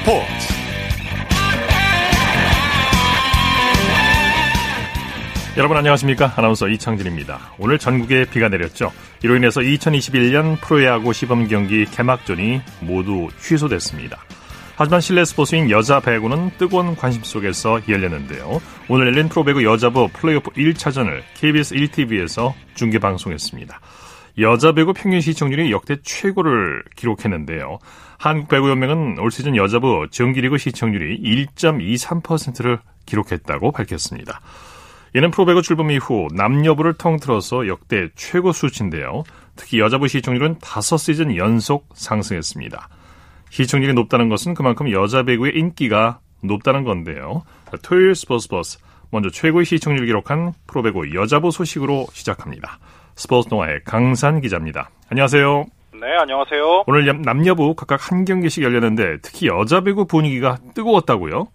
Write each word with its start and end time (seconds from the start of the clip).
스포츠 0.00 0.24
여러분 5.56 5.76
안녕하십니까 5.76 6.32
아나운서 6.36 6.68
이창진입니다 6.68 7.52
오늘 7.58 7.78
전국에 7.78 8.24
비가 8.24 8.48
내렸죠 8.48 8.92
이로 9.22 9.36
인해서 9.36 9.60
2021년 9.60 10.60
프로야구 10.60 11.12
시범 11.12 11.48
경기 11.48 11.84
개막전이 11.84 12.62
모두 12.80 13.28
취소됐습니다 13.40 14.18
하지만 14.76 15.02
실내 15.02 15.24
스포츠인 15.26 15.70
여자 15.70 16.00
배구는 16.00 16.52
뜨거운 16.56 16.96
관심 16.96 17.22
속에서 17.22 17.82
열렸는데요. 17.86 18.62
오늘 18.88 19.08
열린 19.08 19.28
프로배구 19.28 19.62
여자부 19.62 20.08
플레이오프 20.10 20.52
1차전을 20.52 21.20
KBS 21.34 21.74
1TV에서 21.74 22.54
중계방송했습니다. 22.76 23.78
여자 24.38 24.72
배구 24.72 24.94
평균 24.94 25.20
시청률이 25.20 25.70
역대 25.70 25.96
최고를 26.02 26.82
기록했는데요. 26.96 27.78
한국배구연맹은 28.20 29.18
올 29.18 29.30
시즌 29.30 29.56
여자부 29.56 30.06
정기리그 30.10 30.58
시청률이 30.58 31.22
1.23%를 31.56 32.78
기록했다고 33.06 33.72
밝혔습니다. 33.72 34.42
이는 35.14 35.30
프로배구 35.30 35.62
출범 35.62 35.90
이후 35.90 36.28
남녀부를 36.34 36.94
통틀어서 36.94 37.66
역대 37.66 38.10
최고 38.14 38.52
수치인데요. 38.52 39.24
특히 39.56 39.80
여자부 39.80 40.06
시청률은 40.06 40.56
5시즌 40.58 41.36
연속 41.36 41.88
상승했습니다. 41.94 42.88
시청률이 43.48 43.94
높다는 43.94 44.28
것은 44.28 44.52
그만큼 44.52 44.92
여자 44.92 45.22
배구의 45.22 45.56
인기가 45.56 46.20
높다는 46.42 46.84
건데요. 46.84 47.42
토요일 47.82 48.14
스포츠 48.14 48.48
버스 48.48 48.78
먼저 49.10 49.30
최고의 49.30 49.64
시청률 49.64 50.04
기록한 50.04 50.52
프로배구 50.66 51.14
여자부 51.14 51.50
소식으로 51.50 52.06
시작합니다. 52.12 52.78
스포츠 53.16 53.48
동아의 53.48 53.80
강산 53.84 54.42
기자입니다. 54.42 54.90
안녕하세요. 55.08 55.79
네, 56.00 56.16
안녕하세요. 56.16 56.84
오늘 56.86 57.04
남녀부 57.22 57.74
각각 57.74 58.10
한 58.10 58.24
경기씩 58.24 58.64
열렸는데 58.64 59.18
특히 59.20 59.48
여자 59.48 59.82
배구 59.82 60.06
분위기가 60.06 60.56
뜨거웠다고요? 60.74 61.48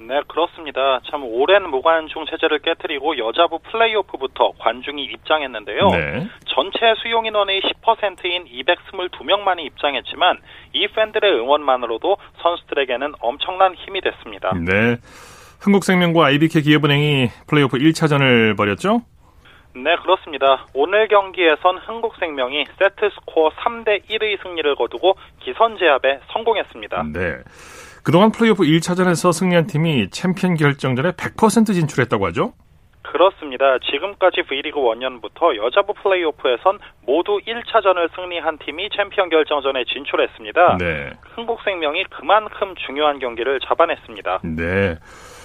네, 0.00 0.20
그렇습니다. 0.26 0.98
참 1.08 1.22
오랜 1.22 1.70
무관중 1.70 2.24
체제를 2.28 2.58
깨뜨리고 2.58 3.16
여자부 3.18 3.60
플레이오프부터 3.60 4.54
관중이 4.58 5.04
입장했는데요. 5.04 5.90
네. 5.90 6.28
전체 6.46 6.94
수용 7.00 7.26
인원의 7.26 7.60
10%인 7.60 8.46
222명만이 8.46 9.60
입장했지만 9.66 10.38
이 10.72 10.88
팬들의 10.88 11.32
응원만으로도 11.38 12.16
선수들에게는 12.42 13.12
엄청난 13.20 13.76
힘이 13.76 14.00
됐습니다. 14.00 14.52
네. 14.54 14.96
흥국생명과 15.60 16.26
IBK 16.26 16.62
기업은행이 16.62 17.28
플레이오프 17.46 17.78
1차전을 17.78 18.56
벌였죠? 18.56 19.02
네, 19.74 19.96
그렇습니다. 19.96 20.66
오늘 20.74 21.08
경기에선 21.08 21.78
흥국생명이 21.78 22.66
세트 22.78 23.10
스코어 23.14 23.50
3대 23.50 24.04
1의 24.08 24.42
승리를 24.42 24.74
거두고 24.76 25.14
기선 25.40 25.78
제압에 25.78 26.20
성공했습니다. 26.32 27.04
네. 27.12 27.38
그동안 28.04 28.32
플레이오프 28.32 28.64
1차전에서 28.64 29.32
승리한 29.32 29.66
팀이 29.66 30.10
챔피언 30.10 30.56
결정전에 30.56 31.12
100% 31.12 31.72
진출했다고 31.72 32.26
하죠? 32.26 32.52
그렇습니다. 33.02 33.78
지금까지 33.78 34.42
V리그 34.48 34.80
원년부터 34.80 35.56
여자부 35.56 35.92
플레이오프에선 35.94 36.78
모두 37.04 37.38
1차전을 37.46 38.14
승리한 38.14 38.58
팀이 38.58 38.88
챔피언 38.96 39.28
결정전에 39.28 39.84
진출했습니다. 39.84 40.78
네. 40.78 41.10
흥국생명이 41.34 42.04
그만큼 42.04 42.74
중요한 42.86 43.18
경기를 43.18 43.60
잡아냈습니다. 43.60 44.40
네. 44.44 44.96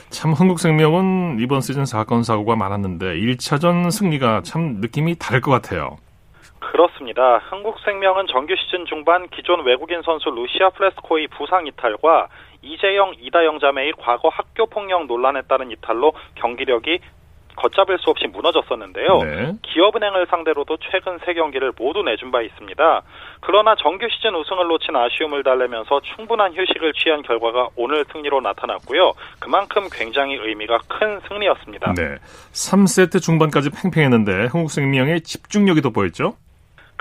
참 0.10 0.32
흥국생명은 0.32 1.40
이번 1.40 1.62
시즌 1.62 1.86
사건 1.86 2.24
사고가 2.24 2.56
많았는데 2.56 3.18
1차전 3.18 3.92
승리가 3.92 4.42
참 4.44 4.78
느낌이 4.80 5.16
다를 5.20 5.42
것 5.42 5.52
같아요. 5.52 5.98
그렇습니다. 6.60 7.40
한국생명은 7.50 8.28
정규 8.28 8.56
시즌 8.56 8.86
중반 8.86 9.28
기존 9.30 9.66
외국인 9.66 10.02
선수 10.04 10.30
루시아 10.30 10.70
플레스코의 10.72 11.28
부상 11.28 11.68
이탈과 11.68 12.28
이재영, 12.62 13.16
이다영 13.22 13.60
자매의 13.60 13.94
과거 14.00 14.30
학교 14.30 14.66
폭력 14.66 15.06
논란에 15.06 15.42
따른 15.44 15.72
이탈로 15.72 16.14
경기력이 16.36 17.00
걷잡을 17.58 17.98
수 18.00 18.10
없이 18.10 18.28
무너졌었는데요. 18.28 19.18
네. 19.24 19.54
기업은행을 19.64 20.28
상대로도 20.30 20.78
최근 20.90 21.18
세 21.26 21.34
경기를 21.34 21.74
모두 21.78 22.04
내준 22.04 22.32
바 22.32 22.42
있습니다. 22.42 23.02
그러나 23.42 23.76
정규 23.76 24.08
시즌 24.10 24.36
우승을 24.36 24.68
놓친 24.68 24.96
아쉬움을 24.96 25.44
달래면서 25.44 26.00
충분한 26.16 26.54
휴식을 26.54 26.94
취한 26.94 27.22
결과가 27.24 27.70
오늘 27.76 28.06
승리로 28.12 28.40
나타났고요. 28.42 29.14
그만큼 29.40 29.88
굉장히 29.92 30.36
의미가 30.36 30.80
큰 30.88 31.20
승리였습니다. 31.28 31.94
네. 31.94 32.18
3세트 32.54 33.22
중반까지 33.22 33.72
팽팽했는데 33.72 34.48
한국생명의 34.52 35.22
집중력이 35.22 35.82
돋보였죠? 35.82 36.36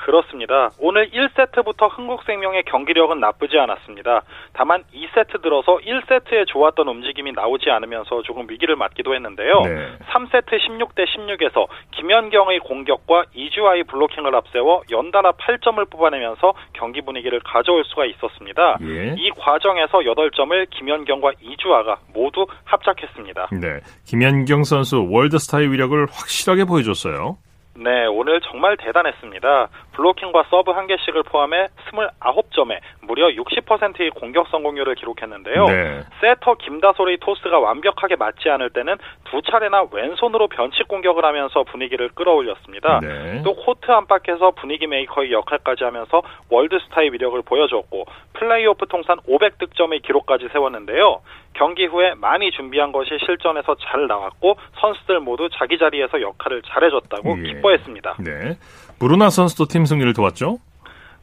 그렇습니다. 0.07 0.71
오늘 0.79 1.11
1세트부터 1.11 1.89
흥국생명의 1.91 2.63
경기력은 2.63 3.19
나쁘지 3.19 3.59
않았습니다. 3.59 4.23
다만 4.53 4.85
2세트 4.95 5.43
들어서 5.43 5.79
1세트에 5.79 6.47
좋았던 6.47 6.87
움직임이 6.87 7.33
나오지 7.33 7.71
않으면서 7.71 8.23
조금 8.23 8.47
위기를 8.49 8.77
맞기도 8.77 9.17
했는데요. 9.17 9.63
네. 9.63 9.99
3세트 10.13 10.61
16대 10.61 11.07
16에서 11.09 11.67
김연경의 11.97 12.61
공격과 12.61 13.25
이주아의 13.35 13.83
블로킹을 13.83 14.33
앞세워 14.37 14.83
연달아 14.93 15.33
8점을 15.33 15.91
뽑아내면서 15.91 16.55
경기 16.73 17.01
분위기를 17.01 17.41
가져올 17.41 17.83
수가 17.87 18.07
있었습니다. 18.07 18.79
예. 18.83 19.17
이 19.19 19.31
과정에서 19.31 19.99
8점을 19.99 20.71
김연경과 20.71 21.33
이주아가 21.41 21.97
모두 22.15 22.47
합작했습니다. 22.65 23.49
네. 23.61 23.81
김연경 24.05 24.63
선수 24.63 25.05
월드스타의 25.11 25.73
위력을 25.73 25.99
확실하게 26.13 26.65
보여줬어요. 26.65 27.39
네, 27.79 28.07
오늘 28.07 28.41
정말 28.41 28.77
대단했습니다. 28.79 29.69
블로킹과 29.97 30.45
서브 30.51 30.71
한 30.73 30.87
개씩을 30.87 31.23
포함해 31.25 31.69
29점에 31.91 32.79
무려 33.01 33.29
60%의 33.29 34.11
공격 34.11 34.49
성공률을 34.49 34.95
기록했는데요. 34.95 35.65
네. 35.65 36.01
세터 36.21 36.57
김다솔의 36.57 37.19
토스가 37.21 37.59
완벽하게 37.59 38.17
맞지 38.17 38.49
않을 38.51 38.71
때는 38.71 38.97
두 39.25 39.41
차례나 39.43 39.87
왼손으로 39.91 40.49
변칙 40.49 40.87
공격을 40.89 41.25
하면서 41.25 41.65
분위기를 41.65 42.11
끌어올렸습니다. 42.11 43.01
네. 43.01 43.43
또 43.43 43.55
코트 43.57 43.91
안팎에서 43.91 44.53
분위기 44.53 44.87
메이커의 44.87 45.33
역할까지 45.33 45.85
하면서 45.85 46.23
월드스타의 46.51 47.13
위력을 47.13 47.41
보여줬고 47.43 48.05
플레이오프 48.35 48.87
통산 48.89 49.17
500득점의 49.21 50.03
기록까지 50.03 50.49
세웠는데요. 50.53 51.23
경기 51.55 51.87
후에 51.87 52.15
많이 52.15 52.51
준비한 52.51 52.93
것이 52.93 53.11
실전에서 53.25 53.77
잘 53.81 54.07
나왔고 54.07 54.57
선수들 54.79 55.21
모두 55.21 55.49
자기 55.55 55.79
자리에서 55.79 56.21
역할을 56.21 56.61
잘해줬다고 56.67 57.39
예. 57.39 57.43
기뻐했습니다. 57.43 58.17
네. 58.21 58.59
브루나 58.99 59.31
선수도 59.31 59.65
팀 59.67 59.86
승리를 59.87 60.13
도왔죠? 60.13 60.59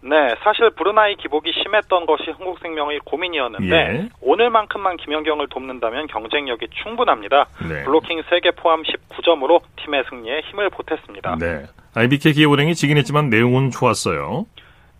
네, 0.05 0.35
사실 0.43 0.69
브루나이 0.71 1.15
기복이 1.15 1.53
심했던 1.53 2.05
것이 2.05 2.31
흥국생명의 2.31 2.99
고민이었는데 3.05 3.75
예. 3.75 4.09
오늘만큼만 4.19 4.97
김연경을 4.97 5.47
돕는다면 5.47 6.07
경쟁력이 6.07 6.67
충분합니다. 6.83 7.45
네. 7.69 7.83
블로킹 7.85 8.21
3개 8.23 8.53
포함 8.57 8.83
19점으로 8.83 9.61
팀의 9.77 10.03
승리에 10.09 10.41
힘을 10.51 10.69
보탰습니다. 10.71 11.37
네. 11.39 11.63
IBK 11.95 12.33
기업은행이 12.33 12.75
지긴 12.75 12.97
했지만 12.97 13.29
내용은 13.29 13.71
좋았어요. 13.71 14.45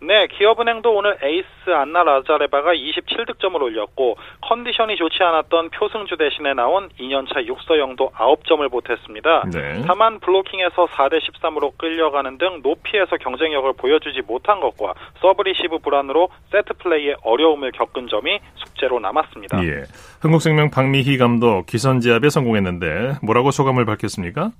네, 0.06 0.26
기업은행도 0.26 0.94
오늘 0.94 1.16
에이스 1.22 1.70
안나 1.70 2.02
라자레바가 2.04 2.74
27득점을 2.74 3.60
올렸고 3.60 4.16
컨디션이 4.42 4.96
좋지 4.96 5.22
않았던 5.22 5.70
표승주 5.70 6.16
대신에 6.18 6.52
나온 6.52 6.90
2년차 7.00 7.46
육서영도 7.46 8.10
9점을 8.10 8.70
보탰습니다. 8.70 9.44
네. 9.52 9.82
다만 9.86 10.20
블로킹에서 10.20 10.86
4대 10.86 11.20
13으로 11.20 11.72
끌려가는 11.78 12.36
등 12.36 12.60
높이에서 12.62 13.16
경쟁력을 13.16 13.72
보여주지 13.78 14.22
못한 14.26 14.60
것과 14.60 14.92
서브리시브 15.20 15.78
불안으로 15.78 16.28
세트 16.52 16.74
플레이에 16.74 17.14
어려움을 17.22 17.72
겪은 17.72 18.08
점이 18.08 18.40
숙제로 18.56 19.00
남았습니다. 19.00 19.64
예. 19.64 19.84
흥국생명 20.20 20.70
박미희 20.70 21.16
감독 21.16 21.66
기선제압에 21.66 22.28
성공했는데 22.28 23.14
뭐라고 23.22 23.50
소감을 23.50 23.86
밝혔습니까? 23.86 24.50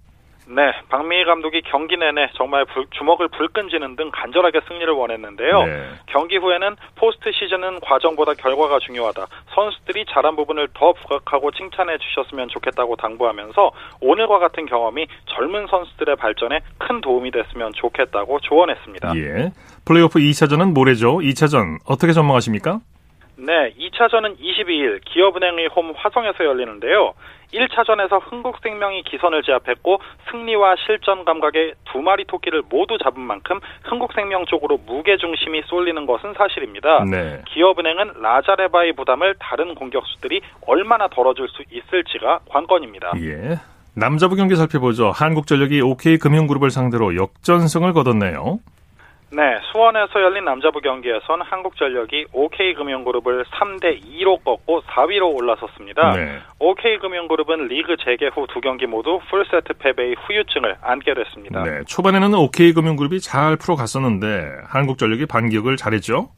네, 0.54 0.72
박미희 0.88 1.24
감독이 1.24 1.62
경기 1.62 1.96
내내 1.96 2.28
정말 2.36 2.64
불, 2.64 2.86
주먹을 2.90 3.26
불끈 3.28 3.65
쥐는 3.65 3.96
등 3.96 4.10
간절하게 4.12 4.60
승리를 4.68 4.92
원했는데요. 4.92 5.64
네. 5.64 5.88
경기 6.06 6.36
후에는 6.36 6.76
포스트 6.94 7.32
시즌은 7.32 7.80
과정보다 7.80 8.34
결과가 8.34 8.78
중요하다. 8.78 9.26
선수들이 9.54 10.04
잘한 10.10 10.36
부분을 10.36 10.68
더 10.72 10.92
부각하고 10.92 11.50
칭찬해 11.50 11.98
주셨으면 11.98 12.48
좋겠다고 12.50 12.94
당부하면서 12.96 13.72
오늘과 14.00 14.38
같은 14.38 14.66
경험이 14.66 15.08
젊은 15.26 15.66
선수들의 15.66 16.16
발전에 16.16 16.60
큰 16.78 17.00
도움이 17.00 17.32
됐으면 17.32 17.72
좋겠다고 17.74 18.38
조언했습니다. 18.40 19.16
예. 19.16 19.50
플레이오프 19.84 20.20
2차전은 20.20 20.72
모레죠. 20.72 21.18
2차전 21.18 21.78
어떻게 21.84 22.12
전망하십니까? 22.12 22.78
네, 23.36 23.72
2차전은 23.78 24.38
22일 24.38 25.00
기업은행의 25.04 25.68
홈 25.68 25.92
화성에서 25.96 26.44
열리는데요. 26.44 27.14
1차전에서 27.52 28.20
흥국생명이 28.30 29.02
기선을 29.04 29.42
제압했고 29.42 30.00
승리와 30.30 30.76
실전 30.86 31.24
감각의 31.24 31.74
두 31.84 31.98
마리 31.98 32.24
토끼를 32.24 32.62
모두 32.68 32.98
잡은 32.98 33.20
만큼 33.22 33.60
흥국생명 33.84 34.46
쪽으로 34.46 34.78
무게 34.86 35.16
중심이 35.16 35.62
쏠리는 35.66 36.06
것은 36.06 36.34
사실입니다. 36.36 37.04
네. 37.04 37.42
기업은행은 37.48 38.20
라자레바의 38.20 38.94
부담을 38.94 39.34
다른 39.38 39.74
공격수들이 39.74 40.40
얼마나 40.66 41.08
덜어줄 41.08 41.48
수 41.48 41.62
있을지가 41.70 42.40
관건입니다. 42.48 43.12
예. 43.20 43.56
남자부 43.96 44.34
경기 44.34 44.56
살펴보죠. 44.56 45.12
한국전력이 45.12 45.80
OK 45.80 46.18
금융그룹을 46.18 46.70
상대로 46.70 47.14
역전승을 47.14 47.92
거뒀네요. 47.92 48.58
네, 49.36 49.58
수원에서 49.72 50.22
열린 50.22 50.44
남자부 50.44 50.80
경기에선 50.80 51.42
한국전력이 51.42 52.26
OK금융그룹을 52.32 53.44
3대 53.46 54.00
2로 54.04 54.42
꺾고 54.44 54.82
4위로 54.82 55.34
올라섰습니다. 55.34 56.12
네. 56.12 56.38
OK금융그룹은 56.60 57.66
리그 57.68 57.96
재개 58.04 58.28
후 58.28 58.46
두 58.46 58.60
경기 58.60 58.86
모두 58.86 59.18
풀세트 59.30 59.74
패배의 59.78 60.14
후유증을 60.26 60.76
안게 60.80 61.14
됐습니다. 61.14 61.62
네, 61.64 61.80
초반에는 61.86 62.34
OK금융그룹이 62.34 63.20
잘 63.20 63.56
풀어갔었는데 63.56 64.26
한국전력이 64.68 65.26
반격을 65.26 65.76
잘했죠? 65.76 66.28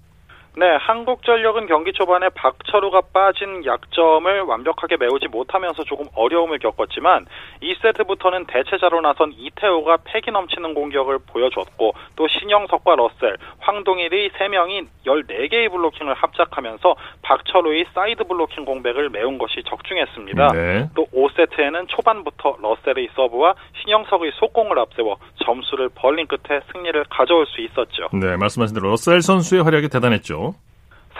네, 0.58 0.64
한국전력은 0.80 1.66
경기 1.66 1.92
초반에 1.92 2.30
박철우가 2.30 3.02
빠진 3.12 3.62
약점을 3.66 4.40
완벽하게 4.40 4.96
메우지 4.96 5.28
못하면서 5.28 5.84
조금 5.84 6.06
어려움을 6.14 6.58
겪었지만 6.60 7.26
2세트부터는 7.62 8.46
대체자로 8.46 9.02
나선 9.02 9.34
이태호가 9.36 9.98
패기 10.04 10.30
넘치는 10.30 10.72
공격을 10.72 11.18
보여줬고 11.26 11.92
또 12.16 12.26
신영석과 12.28 12.96
러셀, 12.96 13.36
황동일이 13.58 14.30
3명이 14.30 14.86
14개의 15.04 15.70
블로킹을 15.70 16.14
합작하면서 16.14 16.96
박철우의 17.20 17.84
사이드 17.92 18.24
블로킹 18.24 18.64
공백을 18.64 19.10
메운 19.10 19.36
것이 19.36 19.62
적중했습니다. 19.66 20.52
네. 20.54 20.88
또 20.94 21.04
5세트에는 21.14 21.86
초반부터 21.88 22.56
러셀의 22.62 23.10
서브와 23.14 23.54
신영석의 23.82 24.32
속공을 24.36 24.78
앞세워 24.78 25.18
점수를 25.44 25.90
벌린 25.94 26.26
끝에 26.26 26.60
승리를 26.72 27.04
가져올 27.10 27.44
수 27.44 27.60
있었죠. 27.60 28.08
네, 28.14 28.38
말씀하신 28.38 28.74
대로 28.74 28.88
러셀 28.88 29.20
선수의 29.20 29.62
활약이 29.62 29.90
대단했죠. 29.90 30.45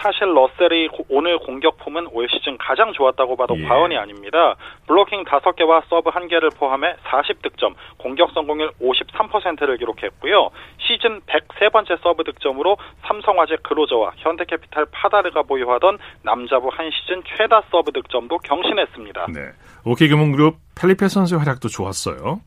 사실 0.01 0.27
러셀이 0.27 0.89
오늘 1.09 1.37
공격폼은 1.39 2.07
올 2.11 2.27
시즌 2.29 2.57
가장 2.57 2.93
좋았다고 2.93 3.35
봐도 3.35 3.57
예. 3.57 3.63
과언이 3.63 3.97
아닙니다. 3.97 4.55
블로킹 4.87 5.25
5개와 5.25 5.83
서브 5.89 6.09
1개를 6.11 6.55
포함해 6.57 6.95
40득점, 7.03 7.73
공격 7.97 8.31
성공률 8.33 8.71
53%를 8.81 9.77
기록했고요. 9.77 10.49
시즌 10.79 11.21
103번째 11.21 12.01
서브 12.01 12.23
득점으로 12.23 12.77
삼성화재 13.07 13.57
그로저와 13.63 14.13
현대캐피탈 14.17 14.87
파다르가 14.91 15.43
보유하던 15.43 15.97
남자부 16.23 16.69
한 16.71 16.89
시즌 16.91 17.23
최다 17.25 17.63
서브 17.71 17.91
득점도 17.91 18.37
경신했습니다. 18.39 19.27
네. 19.33 19.41
오케이 19.85 20.07
금융그룹 20.07 20.57
펠리페 20.79 21.07
선수의 21.07 21.39
활약도 21.39 21.69
좋았어요. 21.69 22.41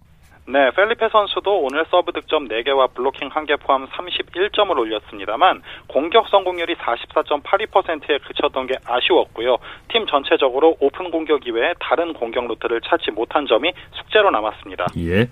네, 0.52 0.70
펠리페 0.74 1.10
선수도 1.10 1.60
오늘 1.60 1.84
서브 1.92 2.10
득점 2.12 2.48
4개와 2.48 2.92
블로킹 2.94 3.28
1개 3.28 3.60
포함 3.60 3.86
31점을 3.86 4.76
올렸습니다만 4.76 5.62
공격 5.86 6.28
성공률이 6.28 6.74
44.82%에 6.74 8.18
그쳤던 8.18 8.66
게 8.66 8.74
아쉬웠고요. 8.84 9.58
팀 9.92 10.06
전체적으로 10.06 10.76
오픈 10.80 11.12
공격 11.12 11.46
이외에 11.46 11.72
다른 11.78 12.12
공격 12.12 12.48
루트를 12.48 12.80
찾지 12.80 13.12
못한 13.12 13.46
점이 13.46 13.72
숙제로 13.92 14.30
남았습니다. 14.32 14.86
예. 14.98 15.28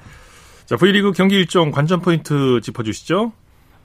자, 0.66 0.76
V리그 0.76 1.10
경기 1.10 1.34
일정 1.34 1.72
관전 1.72 2.00
포인트 2.00 2.60
짚어주시죠. 2.60 3.32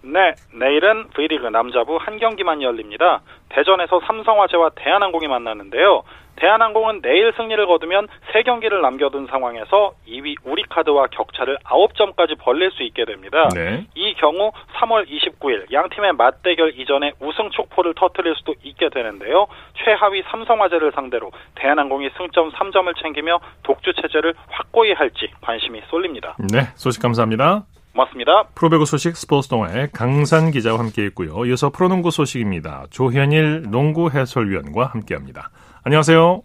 네, 0.03 0.33
내일은 0.53 1.07
V리그 1.15 1.47
남자부 1.47 1.97
한 1.99 2.17
경기만 2.19 2.61
열립니다. 2.61 3.21
대전에서 3.49 4.01
삼성화재와 4.05 4.71
대한항공이 4.75 5.27
만나는데요. 5.27 6.03
대한항공은 6.35 7.01
내일 7.01 7.31
승리를 7.37 7.65
거두면 7.65 8.07
3경기를 8.33 8.81
남겨둔 8.81 9.27
상황에서 9.27 9.93
2위 10.07 10.35
우리카드와 10.43 11.07
격차를 11.07 11.57
9점까지 11.63 12.37
벌릴 12.39 12.71
수 12.71 12.83
있게 12.83 13.05
됩니다. 13.05 13.47
네. 13.53 13.85
이 13.95 14.13
경우 14.15 14.51
3월 14.75 15.07
29일 15.07 15.71
양 15.71 15.89
팀의 15.89 16.13
맞대결 16.13 16.79
이전에 16.79 17.13
우승 17.19 17.49
촉포를 17.51 17.93
터뜨릴 17.93 18.35
수도 18.35 18.55
있게 18.63 18.89
되는데요. 18.89 19.47
최하위 19.83 20.23
삼성화재를 20.31 20.91
상대로 20.93 21.31
대한항공이 21.55 22.09
승점 22.17 22.51
3점을 22.51 22.91
챙기며 23.01 23.39
독주 23.61 23.93
체제를 24.01 24.33
확고히 24.49 24.93
할지 24.93 25.31
관심이 25.41 25.81
쏠립니다. 25.89 26.35
네, 26.51 26.63
소식 26.75 27.01
감사합니다. 27.01 27.63
고맙습니다. 27.93 28.43
프로배구 28.55 28.85
소식 28.85 29.15
스포츠 29.15 29.47
동아의 29.49 29.89
강산 29.93 30.51
기자와 30.51 30.79
함께했고요. 30.79 31.45
이어서 31.45 31.69
프로농구 31.69 32.11
소식입니다. 32.11 32.85
조현일 32.89 33.69
농구 33.69 34.09
해설위원과 34.09 34.85
함께합니다. 34.87 35.49
안녕하세요. 35.83 36.41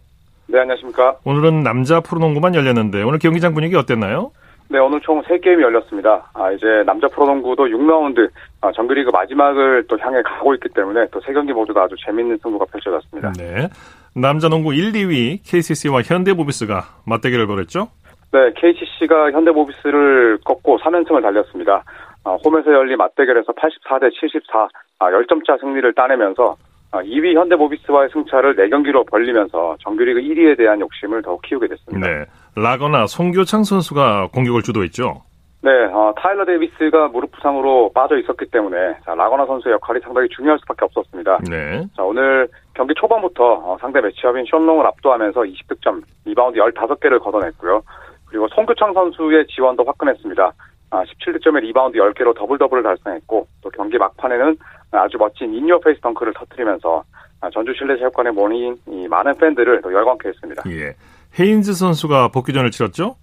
네, 0.47 0.59
안녕하십니까. 0.59 1.17
오늘은 1.23 1.63
남자 1.63 1.99
프로농구만 2.01 2.55
열렸는데 2.55 3.01
오늘 3.03 3.19
경기장 3.19 3.53
분위기 3.53 3.75
어땠나요? 3.75 4.31
네, 4.71 4.77
오늘 4.77 5.01
총 5.01 5.21
3게임이 5.23 5.61
열렸습니다. 5.61 6.29
아, 6.33 6.51
이제 6.51 6.65
남자 6.85 7.07
프로농구도 7.07 7.65
6라운드 7.65 8.29
아, 8.61 8.71
정규리그 8.71 9.09
마지막을 9.09 9.85
또 9.87 9.97
향해 9.99 10.21
가고 10.21 10.53
있기 10.53 10.69
때문에 10.75 11.07
또세 11.11 11.33
경기 11.33 11.51
모두 11.51 11.73
다 11.73 11.81
아주 11.81 11.95
재밌는 12.05 12.37
승부가 12.43 12.65
펼쳐졌습니다. 12.65 13.33
네. 13.33 13.67
남자 14.15 14.49
농구 14.49 14.73
1, 14.73 14.91
2위 14.91 15.39
KCC와 15.43 16.01
현대모비스가 16.03 16.83
맞대결을 17.05 17.47
벌였죠? 17.47 17.89
네, 18.31 18.53
KCC가 18.55 19.31
현대모비스를 19.31 20.39
꺾고 20.45 20.77
3연승을 20.79 21.21
달렸습니다. 21.21 21.83
아, 22.23 22.37
홈에서 22.45 22.71
열린 22.71 22.97
맞대결에서 22.97 23.53
84대 23.53 24.11
74, 24.19 24.67
아, 24.99 25.09
10점차 25.09 25.59
승리를 25.59 25.93
따내면서 25.93 26.55
2위 26.91 27.35
아, 27.35 27.41
현대모비스와의 27.41 28.09
승차를 28.13 28.55
4경기로 28.55 29.09
벌리면서 29.09 29.77
정규리그 29.79 30.21
1위에 30.21 30.57
대한 30.57 30.79
욕심을 30.79 31.21
더욱 31.21 31.41
키우게 31.43 31.67
됐습니다. 31.67 32.07
네. 32.07 32.25
라건아 32.55 33.07
송교창 33.07 33.63
선수가 33.63 34.29
공격을 34.33 34.61
주도했죠. 34.63 35.23
네, 35.61 35.71
어, 35.91 36.13
타일러 36.15 36.45
데이비스가 36.45 37.09
무릎 37.09 37.31
부상으로 37.31 37.91
빠져 37.93 38.17
있었기 38.17 38.45
때문에 38.45 38.95
자, 39.03 39.13
라건아 39.13 39.45
선수의 39.45 39.73
역할이 39.73 39.99
상당히 39.99 40.29
중요할 40.29 40.57
수밖에 40.59 40.85
없었습니다. 40.85 41.39
네. 41.49 41.85
자, 41.97 42.03
오늘 42.03 42.47
경기 42.73 42.93
초반부터 42.95 43.43
어, 43.43 43.77
상대 43.81 43.99
매치업인 43.99 44.45
숀 44.49 44.62
롱을 44.62 44.85
압도하면서 44.87 45.41
20득점, 45.41 46.01
리바운드 46.25 46.59
15개를 46.59 47.19
걷어냈고요. 47.19 47.81
그리고 48.29 48.47
송교창 48.49 48.93
선수의 48.93 49.47
지원도 49.47 49.83
화끈했습니다. 49.83 50.51
아, 50.91 51.03
17득점에 51.03 51.61
리바운드 51.61 51.97
10개로 51.97 52.35
더블 52.35 52.57
더블을 52.57 52.83
달성했고 52.83 53.47
또 53.61 53.69
경기 53.71 53.97
막판에는 53.97 54.57
아주 54.91 55.17
멋진 55.17 55.53
in 55.53 55.79
your 55.79 55.89
face 55.89 55.99
덩크를 56.01 56.33
터뜨리면서 56.33 57.03
아, 57.41 57.49
전주 57.49 57.73
실내 57.77 57.97
체육관에 57.97 58.31
모인 58.31 58.77
이 58.87 59.07
많은 59.07 59.35
팬들을 59.37 59.81
또 59.81 59.93
열광케 59.93 60.29
했습니다. 60.29 60.63
예. 60.67 60.95
헤인즈 61.39 61.73
선수가 61.73 62.29
복귀전을 62.29 62.71
치렀죠? 62.71 63.15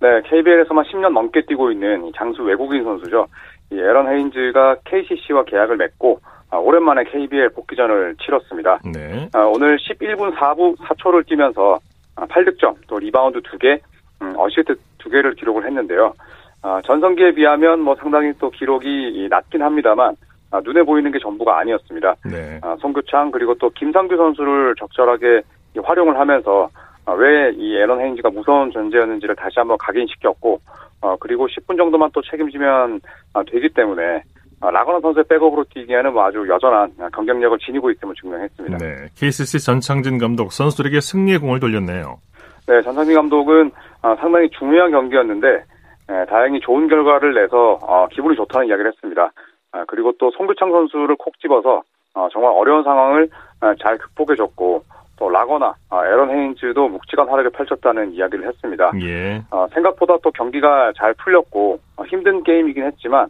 네, 0.00 0.20
KBL에서만 0.26 0.84
10년 0.84 1.12
넘게 1.12 1.46
뛰고 1.46 1.70
있는 1.70 2.10
장수 2.16 2.42
외국인 2.42 2.84
선수죠. 2.84 3.26
이 3.72 3.78
에런 3.78 4.08
헤인즈가 4.08 4.76
KCC와 4.84 5.44
계약을 5.44 5.76
맺고 5.76 6.20
아, 6.50 6.58
오랜만에 6.58 7.04
KBL 7.04 7.50
복귀전을 7.50 8.16
치렀습니다. 8.24 8.78
네. 8.84 9.28
아, 9.32 9.40
오늘 9.40 9.78
11분 9.78 10.36
4부 10.36 10.76
4초를 10.78 11.26
뛰면서 11.26 11.78
8득점, 12.16 12.76
또 12.86 12.98
리바운드 12.98 13.40
2개, 13.40 13.80
음, 14.22 14.34
어시스트 14.36 14.76
2개를 14.98 15.36
기록을 15.36 15.66
했는데요. 15.66 16.14
아, 16.62 16.80
전성기에 16.84 17.32
비하면 17.32 17.80
뭐 17.80 17.94
상당히 17.96 18.32
또 18.38 18.50
기록이 18.50 19.28
낮긴 19.30 19.62
합니다만 19.62 20.16
아, 20.50 20.60
눈에 20.60 20.82
보이는 20.82 21.10
게 21.10 21.18
전부가 21.18 21.58
아니었습니다. 21.60 22.16
네. 22.30 22.60
아, 22.62 22.76
송교창 22.80 23.30
그리고 23.30 23.54
또 23.54 23.70
김상규 23.70 24.16
선수를 24.16 24.74
적절하게 24.78 25.42
활용을 25.82 26.18
하면서 26.18 26.68
아, 27.04 27.12
왜 27.12 27.60
이 27.60 27.76
에런 27.76 28.00
헤인즈가 28.00 28.30
무서운 28.30 28.70
존재였는지를 28.72 29.36
다시 29.36 29.54
한번 29.58 29.76
각인시켰고 29.78 30.60
어, 31.02 31.16
그리고 31.20 31.46
10분 31.46 31.76
정도만 31.76 32.10
또 32.12 32.22
책임지면 32.22 33.00
아, 33.34 33.42
되기 33.50 33.68
때문에 33.68 34.22
아, 34.60 34.70
라건아 34.70 35.00
선수의 35.00 35.24
백업으로 35.28 35.64
뛰기에는 35.72 36.12
뭐 36.12 36.24
아주 36.24 36.44
여전한 36.48 36.92
경쟁력을 37.12 37.58
지니고 37.58 37.90
있음을 37.90 38.14
증명했습니다. 38.20 38.78
네, 38.78 39.08
KCC 39.14 39.60
전창진 39.60 40.18
감독 40.18 40.52
선수들에게 40.52 41.00
승리의 41.00 41.38
공을 41.38 41.60
돌렸네요. 41.60 42.18
네, 42.66 42.82
전창진 42.82 43.14
감독은 43.14 43.70
아, 44.02 44.16
상당히 44.16 44.50
중요한 44.50 44.90
경기였는데 44.90 45.64
네, 46.08 46.26
다행히 46.26 46.60
좋은 46.60 46.88
결과를 46.88 47.34
내서 47.34 47.78
어, 47.82 48.06
기분이 48.12 48.36
좋다는 48.36 48.68
이야기를 48.68 48.92
했습니다. 48.92 49.30
아, 49.72 49.84
그리고 49.86 50.12
또 50.18 50.30
송규창 50.32 50.70
선수를 50.72 51.16
콕 51.16 51.38
집어서 51.40 51.82
어, 52.14 52.28
정말 52.32 52.52
어려운 52.52 52.82
상황을 52.82 53.28
아, 53.60 53.74
잘 53.80 53.98
극복해줬고 53.98 54.82
또 55.18 55.28
라거나 55.28 55.74
아, 55.90 56.06
에런 56.06 56.30
헤인즈도 56.30 56.88
묵직한 56.88 57.28
활약을 57.28 57.50
펼쳤다는 57.50 58.12
이야기를 58.12 58.46
했습니다. 58.46 58.92
예. 59.02 59.42
어, 59.50 59.66
생각보다 59.72 60.16
또 60.22 60.30
경기가 60.32 60.92
잘 60.96 61.14
풀렸고 61.14 61.78
어, 61.96 62.04
힘든 62.04 62.42
게임이긴 62.42 62.84
했지만 62.84 63.28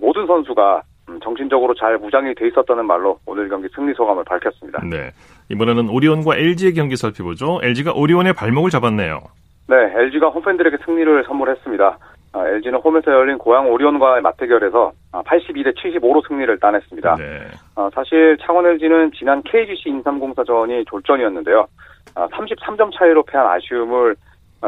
모든 0.00 0.28
선수가 0.28 0.76
음, 0.76 0.91
정신적으로 1.20 1.74
잘 1.74 1.98
무장이 1.98 2.34
돼 2.34 2.48
있었다는 2.48 2.86
말로 2.86 3.18
오늘 3.26 3.48
경기 3.48 3.68
승리 3.74 3.92
소감을 3.94 4.24
밝혔습니다. 4.24 4.82
네. 4.84 5.10
이번에는 5.50 5.88
오리온과 5.88 6.36
LG의 6.36 6.74
경기 6.74 6.96
살펴보죠. 6.96 7.60
LG가 7.62 7.92
오리온의 7.92 8.32
발목을 8.34 8.70
잡았네요. 8.70 9.20
네, 9.68 9.76
LG가 9.76 10.28
홈팬들에게 10.28 10.78
승리를 10.84 11.24
선물했습니다. 11.24 11.98
LG는 12.34 12.78
아, 12.78 12.80
홈에서 12.82 13.12
열린 13.12 13.38
고양 13.38 13.70
오리온과의 13.70 14.22
맞대결에서 14.22 14.92
82대 15.12 15.68
아, 15.68 15.72
75로 15.72 16.26
승리를 16.26 16.58
따냈습니다. 16.58 17.16
네. 17.16 17.40
아, 17.76 17.90
사실 17.94 18.36
창원 18.40 18.66
LG는 18.66 19.12
지난 19.14 19.42
KGC 19.42 19.90
인삼공사전이 19.90 20.84
졸전이었는데요. 20.86 21.66
33점 22.14 22.90
차이로 22.98 23.22
패한 23.24 23.46
아쉬움을 23.46 24.16